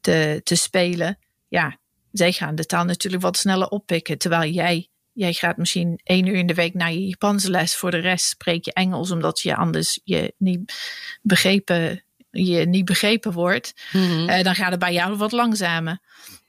te, 0.00 0.40
te 0.44 0.54
spelen. 0.54 1.18
Ja, 1.48 1.78
zij 2.12 2.32
gaan 2.32 2.54
de 2.54 2.66
taal 2.66 2.84
natuurlijk 2.84 3.22
wat 3.22 3.36
sneller 3.36 3.68
oppikken. 3.68 4.18
Terwijl 4.18 4.50
jij, 4.50 4.88
jij 5.12 5.32
gaat 5.32 5.56
misschien 5.56 6.00
één 6.02 6.26
uur 6.26 6.36
in 6.36 6.46
de 6.46 6.54
week 6.54 6.74
naar 6.74 6.92
je 6.92 7.06
Japanse 7.06 7.50
les. 7.50 7.76
Voor 7.76 7.90
de 7.90 7.98
rest 7.98 8.26
spreek 8.26 8.64
je 8.64 8.72
Engels, 8.72 9.10
omdat 9.10 9.40
je 9.40 9.56
anders 9.56 10.00
je 10.04 10.34
niet 10.38 10.74
begrepen, 11.22 12.04
je 12.46 12.66
niet 12.66 12.84
begrepen 12.84 13.32
wordt. 13.32 13.72
Mm 13.92 14.08
-hmm. 14.08 14.28
uh, 14.28 14.42
dan 14.42 14.54
gaat 14.54 14.70
het 14.70 14.80
bij 14.80 14.92
jou 14.92 15.16
wat 15.16 15.32
langzamer. 15.32 15.98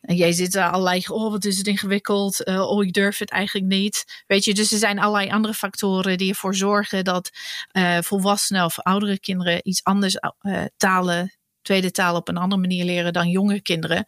En 0.01 0.15
jij 0.15 0.31
zit 0.31 0.51
daar 0.51 0.71
allerlei, 0.71 1.03
oh 1.07 1.31
wat 1.31 1.45
is 1.45 1.57
het 1.57 1.67
ingewikkeld, 1.67 2.47
uh, 2.47 2.61
oh 2.69 2.83
ik 2.83 2.93
durf 2.93 3.17
het 3.17 3.29
eigenlijk 3.29 3.67
niet. 3.67 4.23
Weet 4.27 4.43
je, 4.43 4.53
dus 4.53 4.71
er 4.71 4.77
zijn 4.77 4.99
allerlei 4.99 5.29
andere 5.29 5.53
factoren 5.53 6.17
die 6.17 6.29
ervoor 6.29 6.55
zorgen 6.55 7.03
dat 7.03 7.29
uh, 7.71 7.97
volwassenen 8.01 8.65
of 8.65 8.79
oudere 8.79 9.19
kinderen 9.19 9.59
iets 9.63 9.83
anders 9.83 10.15
talen, 10.77 11.33
tweede 11.61 11.91
taal 11.91 12.15
op 12.15 12.27
een 12.27 12.37
andere 12.37 12.61
manier 12.61 12.85
leren 12.85 13.13
dan 13.13 13.29
jonge 13.29 13.61
kinderen. 13.61 14.05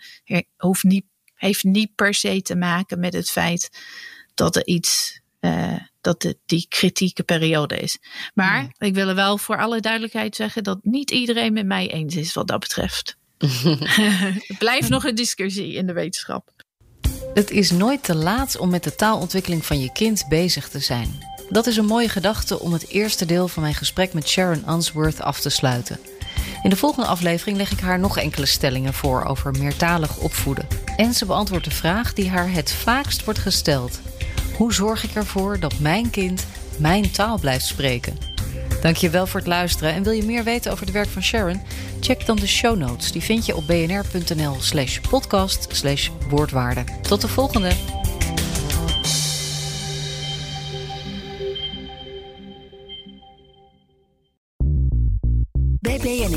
Hoeft 0.58 0.84
niet, 0.84 1.06
heeft 1.34 1.64
niet 1.64 1.96
per 1.96 2.14
se 2.14 2.42
te 2.42 2.56
maken 2.56 3.00
met 3.00 3.14
het 3.14 3.30
feit 3.30 3.70
dat 4.34 4.56
er 4.56 4.66
iets, 4.66 5.21
dat 6.02 6.24
het 6.24 6.38
die 6.46 6.66
kritieke 6.70 7.24
periode 7.24 7.80
is. 7.80 7.98
Maar 8.34 8.76
ik 8.78 8.94
wil 8.94 9.08
er 9.08 9.16
wel 9.16 9.38
voor 9.38 9.58
alle 9.58 9.80
duidelijkheid 9.80 10.36
zeggen 10.36 10.64
dat 10.64 10.80
niet 10.82 11.12
iedereen 11.12 11.54
met 11.54 11.66
mij 11.66 11.92
eens 11.92 12.16
is 12.16 12.34
wat 12.34 12.48
dat 12.48 12.60
betreft. 12.60 13.18
Blijft 14.58 14.90
nog 14.90 15.06
een 15.06 15.16
discussie 15.16 15.74
in 15.74 15.86
de 15.88 15.94
wetenschap. 15.94 16.50
Het 17.34 17.52
is 17.52 17.72
nooit 17.72 18.04
te 18.04 18.16
laat 18.16 18.58
om 18.58 18.70
met 18.70 18.84
de 18.84 18.96
taalontwikkeling 18.96 19.66
van 19.66 19.80
je 19.80 19.92
kind 19.92 20.26
bezig 20.30 20.70
te 20.70 20.80
zijn. 20.80 21.30
Dat 21.50 21.68
is 21.68 21.78
een 21.78 21.86
mooie 21.86 22.10
gedachte 22.10 22.60
om 22.60 22.74
het 22.74 22.88
eerste 22.88 23.26
deel 23.26 23.48
van 23.48 23.62
mijn 23.62 23.76
gesprek 23.76 24.14
met 24.14 24.28
Sharon 24.28 24.70
Unsworth 24.70 25.22
af 25.22 25.40
te 25.40 25.50
sluiten. 25.50 26.00
In 26.64 26.70
de 26.70 26.76
volgende 26.76 27.10
aflevering 27.10 27.58
leg 27.58 27.72
ik 27.72 27.80
haar 27.80 28.00
nog 28.00 28.18
enkele 28.18 28.46
stellingen 28.46 28.94
voor 28.94 29.24
over 29.24 29.52
meertalig 29.52 30.18
opvoeden. 30.18 30.68
En 30.96 31.14
ze 31.14 31.26
beantwoordt 31.26 31.66
de 31.66 31.72
vraag 31.72 32.14
die 32.14 32.30
haar 32.30 32.52
het 32.52 32.72
vaakst 32.72 33.24
wordt 33.24 33.40
gesteld: 33.40 34.00
Hoe 34.62 34.74
zorg 34.74 35.04
ik 35.04 35.16
ervoor 35.16 35.60
dat 35.60 35.80
mijn 35.80 36.10
kind 36.10 36.46
mijn 36.78 37.12
taal 37.12 37.40
blijft 37.40 37.66
spreken? 37.66 38.18
Dankjewel 38.82 39.28
voor 39.28 39.40
het 39.40 39.50
luisteren. 39.50 39.94
En 39.94 40.04
wil 40.04 40.12
je 40.12 40.24
meer 40.24 40.44
weten 40.44 40.72
over 40.72 40.86
het 40.86 40.94
werk 40.94 41.08
van 41.08 41.24
Sharon? 41.24 41.62
Check 42.00 42.26
dan 42.26 42.36
de 42.36 42.48
show 42.48 42.78
notes. 42.78 43.12
Die 43.12 43.22
vind 43.22 43.46
je 43.46 43.56
op 43.56 43.68
bnr.nl 43.68 44.56
slash 44.60 45.00
podcast 45.10 45.76
slash 45.76 46.10
woordwaarde. 46.30 46.84
Tot 47.02 47.22
de 47.22 47.28
volgende! 47.28 48.01